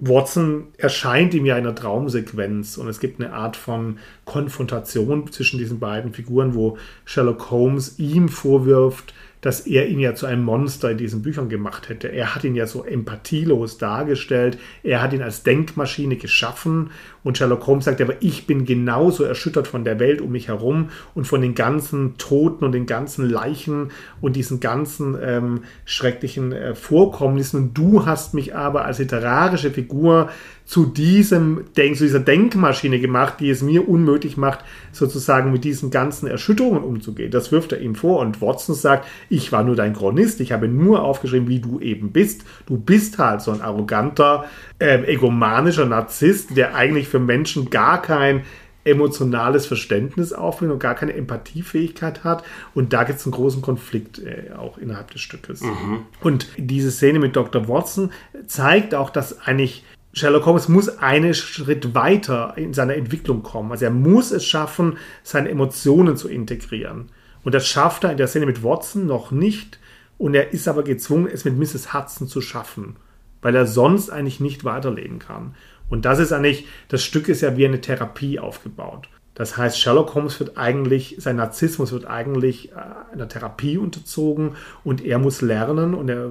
Watson 0.00 0.68
erscheint 0.78 1.34
ihm 1.34 1.46
ja 1.46 1.56
in 1.56 1.66
einer 1.66 1.74
Traumsequenz 1.74 2.76
und 2.76 2.88
es 2.88 2.98
gibt 2.98 3.20
eine 3.20 3.32
Art 3.32 3.56
von 3.56 3.98
Konfrontation 4.24 5.30
zwischen 5.30 5.58
diesen 5.58 5.78
beiden 5.78 6.12
Figuren, 6.12 6.54
wo 6.54 6.78
Sherlock 7.04 7.50
Holmes 7.50 7.98
ihm 7.98 8.28
vorwirft, 8.28 9.14
dass 9.42 9.66
er 9.66 9.88
ihn 9.88 9.98
ja 9.98 10.14
zu 10.14 10.24
einem 10.26 10.44
Monster 10.44 10.92
in 10.92 10.98
diesen 10.98 11.20
Büchern 11.20 11.48
gemacht 11.48 11.88
hätte. 11.88 12.06
Er 12.06 12.34
hat 12.34 12.44
ihn 12.44 12.54
ja 12.54 12.66
so 12.66 12.84
empathielos 12.84 13.76
dargestellt. 13.76 14.56
Er 14.84 15.02
hat 15.02 15.12
ihn 15.12 15.20
als 15.20 15.42
Denkmaschine 15.42 16.16
geschaffen. 16.16 16.90
Und 17.24 17.38
Sherlock 17.38 17.66
Holmes 17.66 17.84
sagt, 17.84 18.00
aber 18.00 18.14
ich 18.20 18.46
bin 18.46 18.64
genauso 18.64 19.24
erschüttert 19.24 19.66
von 19.66 19.84
der 19.84 19.98
Welt 19.98 20.20
um 20.20 20.30
mich 20.30 20.48
herum 20.48 20.90
und 21.14 21.26
von 21.26 21.40
den 21.40 21.56
ganzen 21.56 22.16
Toten 22.18 22.64
und 22.64 22.72
den 22.72 22.86
ganzen 22.86 23.28
Leichen 23.28 23.90
und 24.20 24.36
diesen 24.36 24.60
ganzen 24.60 25.16
ähm, 25.20 25.64
schrecklichen 25.84 26.52
äh, 26.52 26.74
Vorkommnissen. 26.76 27.56
Und 27.56 27.74
du 27.74 28.06
hast 28.06 28.34
mich 28.34 28.54
aber 28.54 28.84
als 28.84 29.00
literarische 29.00 29.72
Figur 29.72 30.30
zu 30.64 30.86
diesem 30.86 31.64
Denk, 31.76 31.96
zu 31.96 32.04
dieser 32.04 32.20
Denkmaschine 32.20 33.00
gemacht, 33.00 33.34
die 33.40 33.50
es 33.50 33.62
mir 33.62 33.88
unmöglich 33.88 34.36
macht, 34.36 34.60
sozusagen 34.92 35.52
mit 35.52 35.64
diesen 35.64 35.90
ganzen 35.90 36.28
Erschütterungen 36.28 36.82
umzugehen. 36.82 37.30
Das 37.30 37.52
wirft 37.52 37.72
er 37.72 37.80
ihm 37.80 37.94
vor 37.94 38.20
und 38.20 38.40
Watson 38.40 38.74
sagt, 38.74 39.06
ich 39.32 39.50
war 39.50 39.64
nur 39.64 39.76
dein 39.76 39.94
Chronist, 39.94 40.40
ich 40.40 40.52
habe 40.52 40.68
nur 40.68 41.02
aufgeschrieben, 41.02 41.48
wie 41.48 41.60
du 41.60 41.80
eben 41.80 42.12
bist. 42.12 42.44
Du 42.66 42.76
bist 42.76 43.16
halt 43.16 43.40
so 43.40 43.50
ein 43.50 43.62
arroganter, 43.62 44.44
äh, 44.78 45.02
egomanischer 45.04 45.86
Narzisst, 45.86 46.54
der 46.54 46.74
eigentlich 46.74 47.08
für 47.08 47.18
Menschen 47.18 47.70
gar 47.70 48.02
kein 48.02 48.42
emotionales 48.84 49.64
Verständnis 49.64 50.34
aufbringt 50.34 50.72
und 50.72 50.80
gar 50.80 50.94
keine 50.94 51.14
Empathiefähigkeit 51.14 52.24
hat. 52.24 52.44
Und 52.74 52.92
da 52.92 53.04
gibt 53.04 53.20
es 53.20 53.24
einen 53.24 53.32
großen 53.32 53.62
Konflikt 53.62 54.18
äh, 54.18 54.52
auch 54.54 54.76
innerhalb 54.76 55.10
des 55.12 55.22
Stückes. 55.22 55.62
Mhm. 55.62 56.00
Und 56.20 56.48
diese 56.58 56.90
Szene 56.90 57.18
mit 57.18 57.34
Dr. 57.34 57.68
Watson 57.68 58.10
zeigt 58.46 58.94
auch, 58.94 59.08
dass 59.08 59.40
eigentlich 59.46 59.82
Sherlock 60.12 60.44
Holmes 60.44 60.68
muss 60.68 60.98
einen 60.98 61.32
Schritt 61.32 61.94
weiter 61.94 62.52
in 62.56 62.74
seiner 62.74 62.96
Entwicklung 62.96 63.42
kommen. 63.42 63.72
Also 63.72 63.86
er 63.86 63.90
muss 63.90 64.30
es 64.30 64.44
schaffen, 64.44 64.98
seine 65.22 65.48
Emotionen 65.48 66.18
zu 66.18 66.28
integrieren. 66.28 67.08
Und 67.44 67.54
das 67.54 67.66
schafft 67.66 68.04
er 68.04 68.10
in 68.10 68.16
der 68.16 68.28
Szene 68.28 68.46
mit 68.46 68.62
Watson 68.62 69.06
noch 69.06 69.30
nicht. 69.30 69.78
Und 70.18 70.34
er 70.34 70.52
ist 70.52 70.68
aber 70.68 70.84
gezwungen, 70.84 71.28
es 71.32 71.44
mit 71.44 71.58
Mrs. 71.58 71.92
Hudson 71.92 72.28
zu 72.28 72.40
schaffen, 72.40 72.96
weil 73.40 73.56
er 73.56 73.66
sonst 73.66 74.10
eigentlich 74.10 74.40
nicht 74.40 74.64
weiterleben 74.64 75.18
kann. 75.18 75.54
Und 75.88 76.04
das 76.04 76.18
ist 76.18 76.32
eigentlich, 76.32 76.66
das 76.88 77.02
Stück 77.02 77.28
ist 77.28 77.40
ja 77.40 77.56
wie 77.56 77.66
eine 77.66 77.80
Therapie 77.80 78.38
aufgebaut. 78.38 79.08
Das 79.34 79.56
heißt, 79.56 79.80
Sherlock 79.80 80.14
Holmes 80.14 80.38
wird 80.40 80.56
eigentlich, 80.58 81.16
sein 81.18 81.36
Narzissmus 81.36 81.92
wird 81.92 82.04
eigentlich 82.04 82.72
äh, 82.72 82.74
einer 83.12 83.28
Therapie 83.28 83.78
unterzogen 83.78 84.52
und 84.84 85.04
er 85.04 85.18
muss 85.18 85.40
lernen 85.40 85.94
und 85.94 86.08
er 86.08 86.30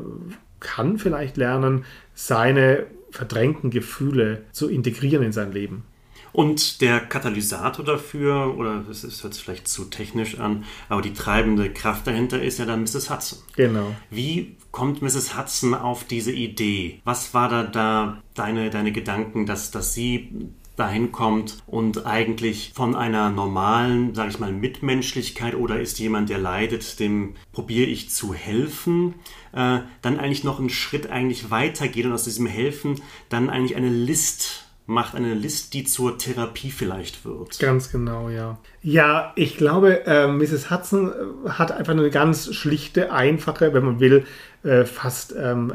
kann 0.59 0.97
vielleicht 0.99 1.37
lernen, 1.37 1.85
seine 2.13 2.85
verdrängten 3.09 3.71
Gefühle 3.71 4.43
zu 4.51 4.69
integrieren 4.69 5.23
in 5.23 5.31
sein 5.31 5.51
Leben. 5.51 5.83
Und 6.33 6.81
der 6.81 6.99
Katalysator 6.99 7.83
dafür, 7.83 8.55
oder 8.57 8.83
das 8.87 9.03
ist, 9.03 9.23
hört 9.23 9.33
sich 9.33 9.43
vielleicht 9.43 9.67
zu 9.67 9.85
technisch 9.85 10.39
an, 10.39 10.65
aber 10.89 11.01
die 11.01 11.13
treibende 11.13 11.71
Kraft 11.71 12.07
dahinter 12.07 12.41
ist 12.41 12.59
ja 12.59 12.65
dann 12.65 12.81
Mrs. 12.81 13.09
Hudson. 13.09 13.39
Genau. 13.55 13.95
Wie 14.09 14.55
kommt 14.71 15.01
Mrs. 15.01 15.37
Hudson 15.37 15.73
auf 15.73 16.05
diese 16.05 16.31
Idee? 16.31 17.01
Was 17.03 17.33
war 17.33 17.49
da, 17.49 17.63
da 17.63 18.21
deine, 18.33 18.69
deine 18.69 18.91
Gedanken, 18.91 19.45
dass, 19.45 19.71
dass 19.71 19.93
sie 19.93 20.51
dahin 20.77 21.11
kommt 21.11 21.61
und 21.67 22.05
eigentlich 22.05 22.71
von 22.73 22.95
einer 22.95 23.29
normalen, 23.29 24.15
sage 24.15 24.31
ich 24.31 24.39
mal, 24.39 24.51
Mitmenschlichkeit 24.51 25.53
oder 25.53 25.79
ist 25.79 25.99
jemand, 25.99 26.29
der 26.29 26.37
leidet, 26.37 26.99
dem 26.99 27.35
probiere 27.51 27.87
ich 27.87 28.09
zu 28.09 28.33
helfen, 28.33 29.15
äh, 29.51 29.79
dann 30.01 30.19
eigentlich 30.19 30.43
noch 30.43 30.59
einen 30.59 30.69
Schritt 30.69 31.09
eigentlich 31.09 31.51
weitergeht 31.51 32.05
und 32.05 32.13
aus 32.13 32.23
diesem 32.23 32.47
Helfen 32.47 33.01
dann 33.29 33.49
eigentlich 33.49 33.75
eine 33.75 33.89
List 33.89 34.65
macht 34.91 35.15
eine 35.15 35.33
List, 35.33 35.73
die 35.73 35.85
zur 35.85 36.17
Therapie 36.17 36.69
vielleicht 36.69 37.23
wird. 37.25 37.57
Ganz 37.59 37.91
genau, 37.91 38.29
ja. 38.29 38.57
Ja, 38.83 39.31
ich 39.35 39.57
glaube, 39.57 40.05
äh, 40.05 40.27
Mrs. 40.27 40.69
Hudson 40.69 41.11
äh, 41.45 41.49
hat 41.49 41.71
einfach 41.71 41.93
eine 41.93 42.09
ganz 42.09 42.53
schlichte, 42.53 43.13
einfache, 43.13 43.73
wenn 43.73 43.85
man 43.85 43.99
will, 43.99 44.25
äh, 44.63 44.85
fast 44.85 45.33
ähm, 45.37 45.73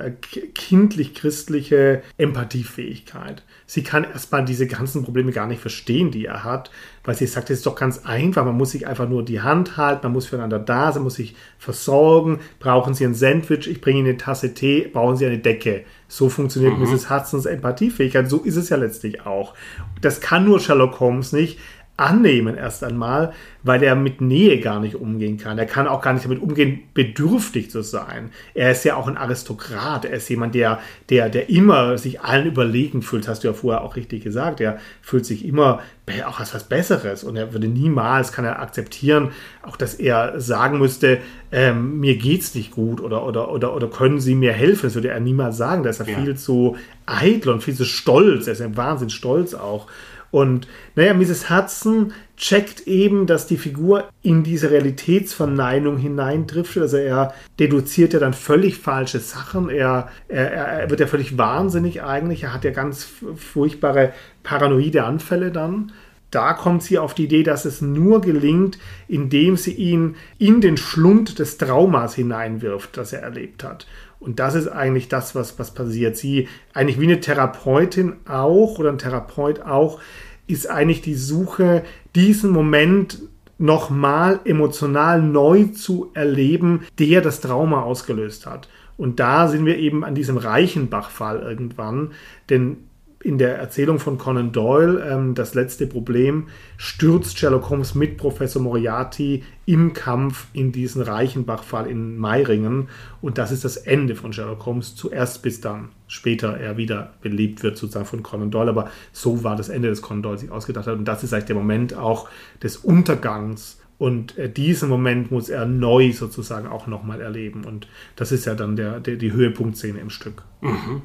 kindlich-christliche 0.54 2.02
Empathiefähigkeit. 2.18 3.42
Sie 3.66 3.82
kann 3.82 4.04
erstmal 4.04 4.44
diese 4.44 4.66
ganzen 4.66 5.02
Probleme 5.02 5.32
gar 5.32 5.46
nicht 5.46 5.60
verstehen, 5.60 6.10
die 6.10 6.26
er 6.26 6.44
hat, 6.44 6.70
weil 7.02 7.16
sie 7.16 7.26
sagt, 7.26 7.50
es 7.50 7.58
ist 7.58 7.66
doch 7.66 7.74
ganz 7.74 8.04
einfach, 8.04 8.44
man 8.44 8.56
muss 8.56 8.72
sich 8.72 8.86
einfach 8.86 9.08
nur 9.08 9.24
die 9.24 9.40
Hand 9.40 9.76
halten, 9.76 10.02
man 10.04 10.12
muss 10.12 10.26
füreinander 10.26 10.58
da 10.58 10.92
sein, 10.92 11.02
muss 11.02 11.14
sich 11.14 11.34
versorgen, 11.58 12.40
brauchen 12.60 12.94
Sie 12.94 13.04
ein 13.04 13.14
Sandwich, 13.14 13.66
ich 13.66 13.80
bringe 13.80 14.00
Ihnen 14.00 14.08
eine 14.08 14.18
Tasse 14.18 14.54
Tee, 14.54 14.88
brauchen 14.92 15.16
Sie 15.16 15.26
eine 15.26 15.38
Decke. 15.38 15.84
So 16.08 16.28
funktioniert 16.28 16.78
mhm. 16.78 16.84
Mrs. 16.84 17.10
Hudsons 17.10 17.46
Empathiefähigkeit, 17.46 18.30
so 18.30 18.38
ist 18.38 18.56
es 18.56 18.68
ja 18.68 18.76
letztlich 18.76 19.26
auch. 19.26 19.54
Das 20.00 20.20
kann 20.20 20.44
nur 20.44 20.60
Sherlock 20.60 21.00
Holmes 21.00 21.32
nicht, 21.32 21.58
annehmen 21.96 22.56
erst 22.56 22.84
einmal, 22.84 23.32
weil 23.62 23.82
er 23.82 23.94
mit 23.94 24.20
Nähe 24.20 24.60
gar 24.60 24.80
nicht 24.80 24.96
umgehen 24.96 25.38
kann. 25.38 25.58
Er 25.58 25.66
kann 25.66 25.88
auch 25.88 26.02
gar 26.02 26.12
nicht 26.12 26.24
damit 26.24 26.42
umgehen, 26.42 26.80
bedürftig 26.92 27.70
zu 27.70 27.82
sein. 27.82 28.30
Er 28.54 28.70
ist 28.70 28.84
ja 28.84 28.96
auch 28.96 29.08
ein 29.08 29.16
Aristokrat. 29.16 30.04
Er 30.04 30.12
ist 30.16 30.28
jemand, 30.28 30.54
der, 30.54 30.78
der, 31.08 31.30
der 31.30 31.48
immer 31.48 31.96
sich 31.96 32.20
allen 32.20 32.46
überlegen 32.46 33.02
fühlt. 33.02 33.28
hast 33.28 33.44
du 33.44 33.48
ja 33.48 33.54
vorher 33.54 33.82
auch 33.82 33.96
richtig 33.96 34.22
gesagt. 34.22 34.60
Er 34.60 34.78
fühlt 35.00 35.24
sich 35.24 35.44
immer 35.46 35.80
auch 36.26 36.38
als 36.38 36.54
was 36.54 36.64
Besseres 36.64 37.24
und 37.24 37.36
er 37.36 37.52
würde 37.52 37.66
niemals, 37.66 38.30
kann 38.30 38.44
er 38.44 38.60
akzeptieren, 38.60 39.32
auch 39.62 39.76
dass 39.76 39.94
er 39.94 40.40
sagen 40.40 40.78
müsste, 40.78 41.18
ähm, 41.50 41.98
mir 41.98 42.16
geht's 42.16 42.54
nicht 42.54 42.70
gut 42.70 43.00
oder, 43.00 43.26
oder, 43.26 43.50
oder, 43.50 43.74
oder 43.74 43.88
können 43.88 44.20
Sie 44.20 44.36
mir 44.36 44.52
helfen? 44.52 44.86
Das 44.86 44.94
würde 44.94 45.08
er 45.08 45.18
niemals 45.18 45.56
sagen. 45.56 45.82
Da 45.82 45.90
ist 45.90 46.00
er 46.00 46.08
ja. 46.08 46.18
viel 46.18 46.36
zu 46.36 46.76
eitel 47.06 47.50
und 47.50 47.62
viel 47.62 47.74
zu 47.74 47.84
stolz. 47.84 48.46
Er 48.46 48.52
ist 48.52 48.62
ein 48.62 48.76
Wahnsinn 48.76 49.10
stolz 49.10 49.54
auch. 49.54 49.88
Und 50.30 50.68
naja, 50.94 51.14
Mrs. 51.14 51.50
Hudson 51.50 52.12
checkt 52.36 52.86
eben, 52.86 53.26
dass 53.26 53.46
die 53.46 53.56
Figur 53.56 54.08
in 54.22 54.42
diese 54.42 54.70
Realitätsverneinung 54.70 55.96
hineindriftet. 55.96 56.82
Also 56.82 56.96
er 56.98 57.32
deduziert 57.58 58.12
ja 58.12 58.18
dann 58.18 58.34
völlig 58.34 58.78
falsche 58.78 59.20
Sachen. 59.20 59.70
Er, 59.70 60.08
er, 60.28 60.50
er 60.50 60.90
wird 60.90 61.00
ja 61.00 61.06
völlig 61.06 61.38
wahnsinnig 61.38 62.02
eigentlich. 62.02 62.42
Er 62.44 62.52
hat 62.52 62.64
ja 62.64 62.70
ganz 62.70 63.08
furchtbare 63.36 64.12
paranoide 64.42 65.04
Anfälle 65.04 65.50
dann 65.50 65.92
da 66.30 66.52
kommt 66.52 66.82
sie 66.82 66.98
auf 66.98 67.14
die 67.14 67.24
Idee, 67.24 67.42
dass 67.42 67.64
es 67.64 67.80
nur 67.80 68.20
gelingt, 68.20 68.78
indem 69.08 69.56
sie 69.56 69.72
ihn 69.72 70.16
in 70.38 70.60
den 70.60 70.76
Schlund 70.76 71.38
des 71.38 71.56
Traumas 71.56 72.14
hineinwirft, 72.14 72.96
das 72.96 73.12
er 73.12 73.22
erlebt 73.22 73.62
hat. 73.64 73.86
Und 74.18 74.38
das 74.38 74.54
ist 74.54 74.68
eigentlich 74.68 75.08
das, 75.08 75.34
was, 75.34 75.58
was 75.58 75.72
passiert. 75.72 76.16
Sie, 76.16 76.48
eigentlich 76.72 77.00
wie 77.00 77.04
eine 77.04 77.20
Therapeutin 77.20 78.14
auch 78.26 78.78
oder 78.78 78.90
ein 78.90 78.98
Therapeut 78.98 79.60
auch, 79.60 80.00
ist 80.46 80.68
eigentlich 80.68 81.02
die 81.02 81.14
Suche, 81.14 81.84
diesen 82.14 82.50
Moment 82.50 83.20
nochmal 83.58 84.40
emotional 84.44 85.22
neu 85.22 85.64
zu 85.64 86.10
erleben, 86.14 86.82
der 86.98 87.20
das 87.20 87.40
Trauma 87.40 87.82
ausgelöst 87.82 88.46
hat. 88.46 88.68
Und 88.96 89.20
da 89.20 89.48
sind 89.48 89.66
wir 89.66 89.78
eben 89.78 90.04
an 90.04 90.14
diesem 90.14 90.36
Reichenbach-Fall 90.36 91.40
irgendwann, 91.40 92.12
denn 92.48 92.78
in 93.26 93.38
der 93.38 93.58
Erzählung 93.58 93.98
von 93.98 94.18
Conan 94.18 94.52
Doyle, 94.52 95.04
ähm, 95.04 95.34
das 95.34 95.54
letzte 95.54 95.88
Problem, 95.88 96.46
stürzt 96.76 97.36
Sherlock 97.36 97.68
Holmes 97.70 97.96
mit 97.96 98.18
Professor 98.18 98.62
Moriarty 98.62 99.42
im 99.64 99.94
Kampf 99.94 100.46
in 100.52 100.70
diesen 100.70 101.02
Reichenbach-Fall 101.02 101.88
in 101.88 102.16
Meiringen. 102.18 102.88
Und 103.20 103.36
das 103.36 103.50
ist 103.50 103.64
das 103.64 103.78
Ende 103.78 104.14
von 104.14 104.32
Sherlock 104.32 104.64
Holmes, 104.64 104.94
zuerst 104.94 105.42
bis 105.42 105.60
dann 105.60 105.88
später 106.06 106.56
er 106.56 106.76
wieder 106.76 107.14
belebt 107.20 107.64
wird, 107.64 107.76
sozusagen 107.76 108.06
von 108.06 108.22
Conan 108.22 108.52
Doyle. 108.52 108.70
Aber 108.70 108.90
so 109.10 109.42
war 109.42 109.56
das 109.56 109.70
Ende, 109.70 109.88
das 109.88 110.02
Conan 110.02 110.22
Doyle 110.22 110.38
sich 110.38 110.52
ausgedacht 110.52 110.86
hat. 110.86 110.96
Und 110.96 111.06
das 111.06 111.24
ist 111.24 111.32
eigentlich 111.32 111.46
der 111.46 111.56
Moment 111.56 111.94
auch 111.94 112.28
des 112.62 112.76
Untergangs 112.76 113.80
und 113.98 114.38
äh, 114.38 114.48
diesen 114.48 114.88
Moment 114.88 115.32
muss 115.32 115.48
er 115.48 115.66
neu 115.66 116.12
sozusagen 116.12 116.68
auch 116.68 116.86
nochmal 116.86 117.20
erleben. 117.20 117.64
Und 117.64 117.88
das 118.14 118.30
ist 118.30 118.44
ja 118.44 118.54
dann 118.54 118.76
der, 118.76 119.00
der 119.00 119.16
die 119.16 119.32
Höhepunktszene 119.32 119.98
im 119.98 120.10
Stück. 120.10 120.42
Mhm. 120.60 121.02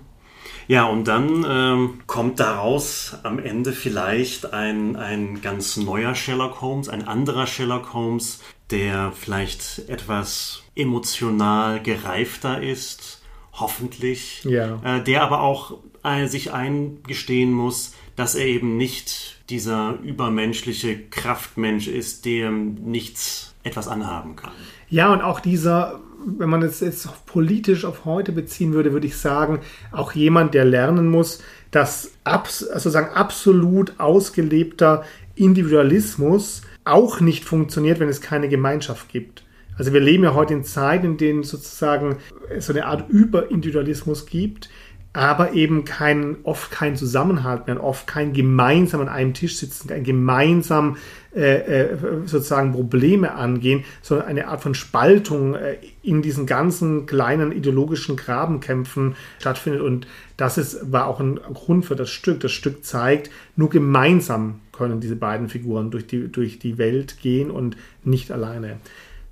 Ja, 0.71 0.85
und 0.85 1.03
dann 1.09 1.45
ähm, 1.45 1.99
kommt 2.07 2.39
daraus 2.39 3.17
am 3.23 3.39
Ende 3.39 3.73
vielleicht 3.73 4.53
ein, 4.53 4.95
ein 4.95 5.41
ganz 5.41 5.75
neuer 5.75 6.15
Sherlock 6.15 6.61
Holmes, 6.61 6.87
ein 6.87 7.05
anderer 7.05 7.45
Sherlock 7.45 7.93
Holmes, 7.93 8.39
der 8.69 9.11
vielleicht 9.11 9.89
etwas 9.89 10.63
emotional 10.73 11.83
gereifter 11.83 12.63
ist, 12.63 13.20
hoffentlich, 13.53 14.43
ja. 14.43 14.81
äh, 14.83 15.03
der 15.03 15.23
aber 15.23 15.41
auch 15.41 15.79
äh, 16.03 16.27
sich 16.27 16.53
eingestehen 16.53 17.51
muss, 17.51 17.93
dass 18.15 18.35
er 18.35 18.45
eben 18.45 18.77
nicht 18.77 19.37
dieser 19.49 19.97
übermenschliche 20.03 20.99
Kraftmensch 21.09 21.87
ist, 21.87 22.25
dem 22.25 22.75
nichts 22.75 23.53
etwas 23.63 23.87
anhaben 23.87 24.35
kann. 24.35 24.51
Ja, 24.89 25.11
und 25.13 25.21
auch 25.21 25.39
dieser 25.39 25.99
wenn 26.25 26.49
man 26.49 26.61
es 26.61 26.79
jetzt 26.79 27.25
politisch 27.25 27.85
auf 27.85 28.05
heute 28.05 28.31
beziehen 28.31 28.73
würde, 28.73 28.93
würde 28.93 29.07
ich 29.07 29.17
sagen, 29.17 29.59
auch 29.91 30.13
jemand, 30.13 30.53
der 30.53 30.65
lernen 30.65 31.09
muss, 31.09 31.41
dass 31.71 32.11
abs 32.23 32.59
sozusagen 32.59 33.13
absolut 33.15 33.99
ausgelebter 33.99 35.03
Individualismus 35.35 36.61
auch 36.83 37.19
nicht 37.19 37.45
funktioniert, 37.45 37.99
wenn 37.99 38.09
es 38.09 38.21
keine 38.21 38.49
Gemeinschaft 38.49 39.09
gibt. 39.09 39.40
Also 39.77 39.93
wir 39.93 39.99
leben 39.99 40.23
ja 40.23 40.33
heute 40.33 40.53
in 40.53 40.63
Zeiten, 40.63 41.05
in 41.05 41.17
denen 41.17 41.43
sozusagen 41.43 42.17
so 42.59 42.73
eine 42.73 42.85
Art 42.85 43.09
Überindividualismus 43.09 44.25
gibt, 44.25 44.69
aber 45.13 45.53
eben 45.53 45.83
kein, 45.83 46.37
oft 46.43 46.71
kein 46.71 46.95
Zusammenhalt 46.95 47.67
mehr, 47.67 47.83
oft 47.83 48.07
kein 48.07 48.31
gemeinsam 48.31 49.01
an 49.01 49.09
einem 49.09 49.33
Tisch 49.33 49.57
sitzen, 49.57 49.89
kein 49.89 50.05
gemeinsam 50.05 50.95
äh, 51.35 51.55
äh, 51.55 51.97
sozusagen 52.25 52.71
Probleme 52.71 53.33
angehen, 53.33 53.83
sondern 54.01 54.27
eine 54.27 54.47
Art 54.47 54.61
von 54.61 54.73
Spaltung 54.73 55.55
äh, 55.55 55.77
in 56.01 56.21
diesen 56.21 56.45
ganzen 56.45 57.07
kleinen 57.07 57.51
ideologischen 57.51 58.15
Grabenkämpfen 58.15 59.15
stattfindet. 59.39 59.81
Und 59.81 60.07
das 60.37 60.57
ist, 60.57 60.91
war 60.91 61.07
auch 61.07 61.19
ein 61.19 61.35
Grund 61.53 61.85
für 61.85 61.97
das 61.97 62.09
Stück. 62.09 62.39
Das 62.39 62.53
Stück 62.53 62.85
zeigt, 62.85 63.29
nur 63.57 63.69
gemeinsam 63.69 64.61
können 64.71 65.01
diese 65.01 65.17
beiden 65.17 65.49
Figuren 65.49 65.91
durch 65.91 66.07
die, 66.07 66.29
durch 66.29 66.57
die 66.57 66.77
Welt 66.77 67.17
gehen 67.21 67.51
und 67.51 67.75
nicht 68.03 68.31
alleine. 68.31 68.77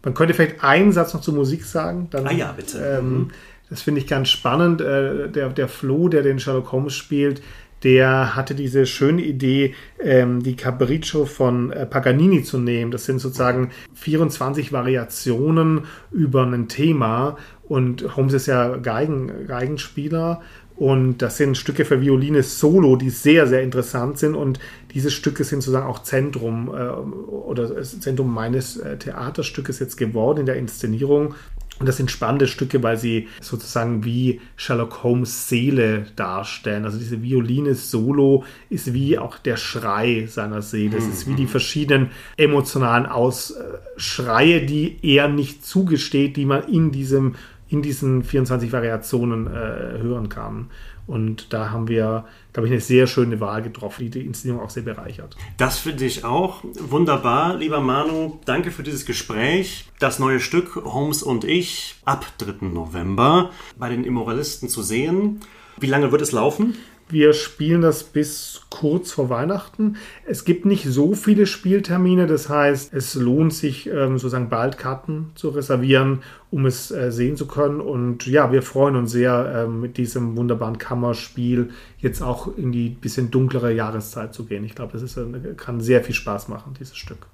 Man 0.04 0.14
könnte 0.14 0.34
vielleicht 0.34 0.64
einen 0.64 0.92
Satz 0.92 1.14
noch 1.14 1.22
zur 1.22 1.34
Musik 1.34 1.64
sagen. 1.64 2.08
Dann, 2.10 2.28
ah 2.28 2.32
ja, 2.32 2.52
bitte. 2.52 2.80
Ähm, 2.80 3.14
mhm 3.14 3.32
das 3.70 3.82
finde 3.82 4.02
ich 4.02 4.08
ganz 4.08 4.30
spannend. 4.30 4.82
Äh, 4.82 5.30
der, 5.30 5.50
der 5.50 5.68
Flo, 5.68 6.10
der 6.10 6.24
den 6.24 6.40
Sherlock 6.40 6.72
Holmes 6.72 6.94
spielt, 6.94 7.42
der 7.84 8.36
hatte 8.36 8.56
diese 8.56 8.86
schöne 8.86 9.22
Idee, 9.22 9.74
ähm, 10.02 10.44
die 10.44 10.56
Capriccio 10.56 11.26
von 11.26 11.72
äh, 11.72 11.86
Paganini 11.86 12.44
zu 12.44 12.58
nehmen. 12.58 12.92
Das 12.92 13.06
sind 13.06 13.20
sozusagen 13.20 13.70
24 13.94 14.74
Variationen 14.74 15.86
über 16.12 16.44
ein 16.44 16.68
Thema. 16.68 17.38
Und 17.68 18.18
Holmes 18.18 18.34
ist 18.34 18.48
ja 18.48 18.76
Geigen, 18.78 19.48
Geigenspieler. 19.48 20.42
Und 20.76 21.18
das 21.22 21.38
sind 21.38 21.58
Stücke 21.58 21.86
für 21.86 22.02
Violine 22.02 22.42
solo, 22.42 22.96
die 22.96 23.10
sehr, 23.10 23.48
sehr 23.48 23.62
interessant 23.62 24.18
sind. 24.18 24.36
Und 24.36 24.60
diese 24.93 25.12
Stücke 25.12 25.43
sind 25.43 25.62
sozusagen 25.62 25.88
auch 25.88 26.04
Zentrum 26.04 26.69
äh, 26.69 26.89
oder 26.89 27.82
Zentrum 27.84 28.34
meines 28.34 28.78
äh, 28.78 28.97
Theaterstückes 28.97 29.80
jetzt 29.80 29.97
geworden 29.97 30.41
in 30.41 30.45
der 30.45 30.56
Inszenierung. 30.56 31.36
Und 31.80 31.88
das 31.88 31.95
sind 31.95 32.12
spannende 32.12 32.47
Stücke, 32.47 32.84
weil 32.84 32.97
sie 32.97 33.30
sozusagen 33.39 34.04
wie 34.04 34.41
Sherlock 34.58 35.02
Holmes 35.02 35.47
Seele 35.47 36.08
darstellen. 36.17 36.84
Also 36.84 36.97
diese 36.97 37.21
Violine 37.23 37.73
Solo 37.73 38.43
ist 38.69 38.93
wie 38.93 39.17
auch 39.17 39.38
der 39.38 39.56
Schrei 39.56 40.28
seiner 40.28 40.62
Seele. 40.62 40.97
Es 40.97 41.08
ist 41.08 41.25
wie 41.25 41.36
die 41.36 41.43
mhm. 41.43 41.49
verschiedenen 41.49 42.12
emotionalen 42.36 43.06
Ausschreie, 43.06 44.65
die 44.65 44.97
er 45.04 45.30
nicht 45.30 45.65
zugesteht, 45.65 46.36
die 46.36 46.45
man 46.45 46.67
in 46.67 46.91
diesem 46.91 47.36
in 47.69 47.84
diesen 47.84 48.23
24 48.23 48.71
Variationen 48.71 49.45
äh, 49.45 49.99
hören 50.02 50.28
kann. 50.28 50.71
Und 51.10 51.54
da 51.54 51.72
haben 51.72 51.88
wir, 51.88 52.26
glaube 52.54 52.67
ich, 52.67 52.72
eine 52.72 52.82
sehr 52.82 53.08
schöne 53.08 53.39
Wahl 53.39 53.63
getroffen, 53.63 54.04
die 54.04 54.10
die 54.12 54.26
Inszenierung 54.28 54.62
auch 54.63 54.69
sehr 54.69 54.84
bereichert. 54.84 55.36
Das 55.58 55.80
finde 55.80 56.06
ich 56.06 56.24
auch 56.24 56.63
wunderbar, 56.80 57.56
lieber 57.56 57.82
Manu. 57.82 58.38
Danke 58.45 58.69
für 58.69 58.84
dieses 58.84 59.08
Gespräch. 59.08 59.89
Das 59.98 60.19
neue 60.19 60.39
Stück 60.39 60.76
Holmes 60.76 61.24
und 61.24 61.45
ich 61.45 61.95
ab 62.06 62.28
3. 62.38 62.67
November 62.67 63.50
bei 63.76 63.89
den 63.89 64.04
Immoralisten 64.04 64.69
zu 64.69 64.84
sehen. 64.84 65.39
Wie 65.80 65.88
lange 65.88 66.12
wird 66.12 66.22
es 66.22 66.32
laufen? 66.32 66.78
Wir 67.12 67.34
spielen 67.34 67.82
das 67.82 68.04
bis 68.04 68.62
kurz 68.69 69.12
vor 69.12 69.30
Weihnachten. 69.30 69.98
Es 70.28 70.45
gibt 70.45 70.65
nicht 70.65 70.86
so 70.86 71.15
viele 71.15 71.48
Spieltermine, 71.48 72.28
das 72.28 72.50
heißt, 72.50 72.93
es 72.93 73.15
lohnt 73.15 73.52
sich 73.52 73.88
ähm, 73.88 74.19
sozusagen 74.19 74.50
bald 74.50 74.78
Karten 74.78 75.32
zu 75.34 75.50
reservieren, 75.50 76.19
um 76.52 76.67
es 76.67 76.91
äh, 76.91 77.12
sehen 77.12 77.36
zu 77.36 77.48
können. 77.48 77.82
Und 77.82 78.28
ja, 78.28 78.52
wir 78.52 78.62
freuen 78.62 78.95
uns 78.95 79.12
sehr, 79.12 79.65
ähm, 79.65 79.82
mit 79.82 79.98
diesem 79.98 80.38
wunderbaren 80.38 80.78
Kammerspiel 80.78 81.72
jetzt 81.98 82.22
auch 82.22 82.56
in 82.58 82.72
die 82.72 82.89
bisschen 82.89 83.32
dunklere 83.32 83.74
Jahreszeit 83.74 84.34
zu 84.36 84.45
gehen. 84.45 84.63
Ich 84.63 84.76
glaube, 84.76 84.93
das 84.93 85.02
ist, 85.02 85.17
äh, 85.17 85.24
kann 85.58 85.82
sehr 85.82 86.04
viel 86.04 86.15
Spaß 86.15 86.48
machen, 86.48 86.76
dieses 86.80 86.95
Stück. 86.95 87.26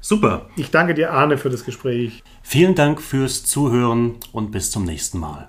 Super. 0.00 0.46
Ich 0.56 0.70
danke 0.70 0.94
dir, 0.94 1.12
Arne, 1.12 1.38
für 1.38 1.50
das 1.50 1.64
Gespräch. 1.64 2.22
Vielen 2.42 2.74
Dank 2.74 3.00
fürs 3.00 3.44
Zuhören 3.44 4.16
und 4.32 4.50
bis 4.50 4.70
zum 4.70 4.84
nächsten 4.84 5.20
Mal. 5.20 5.48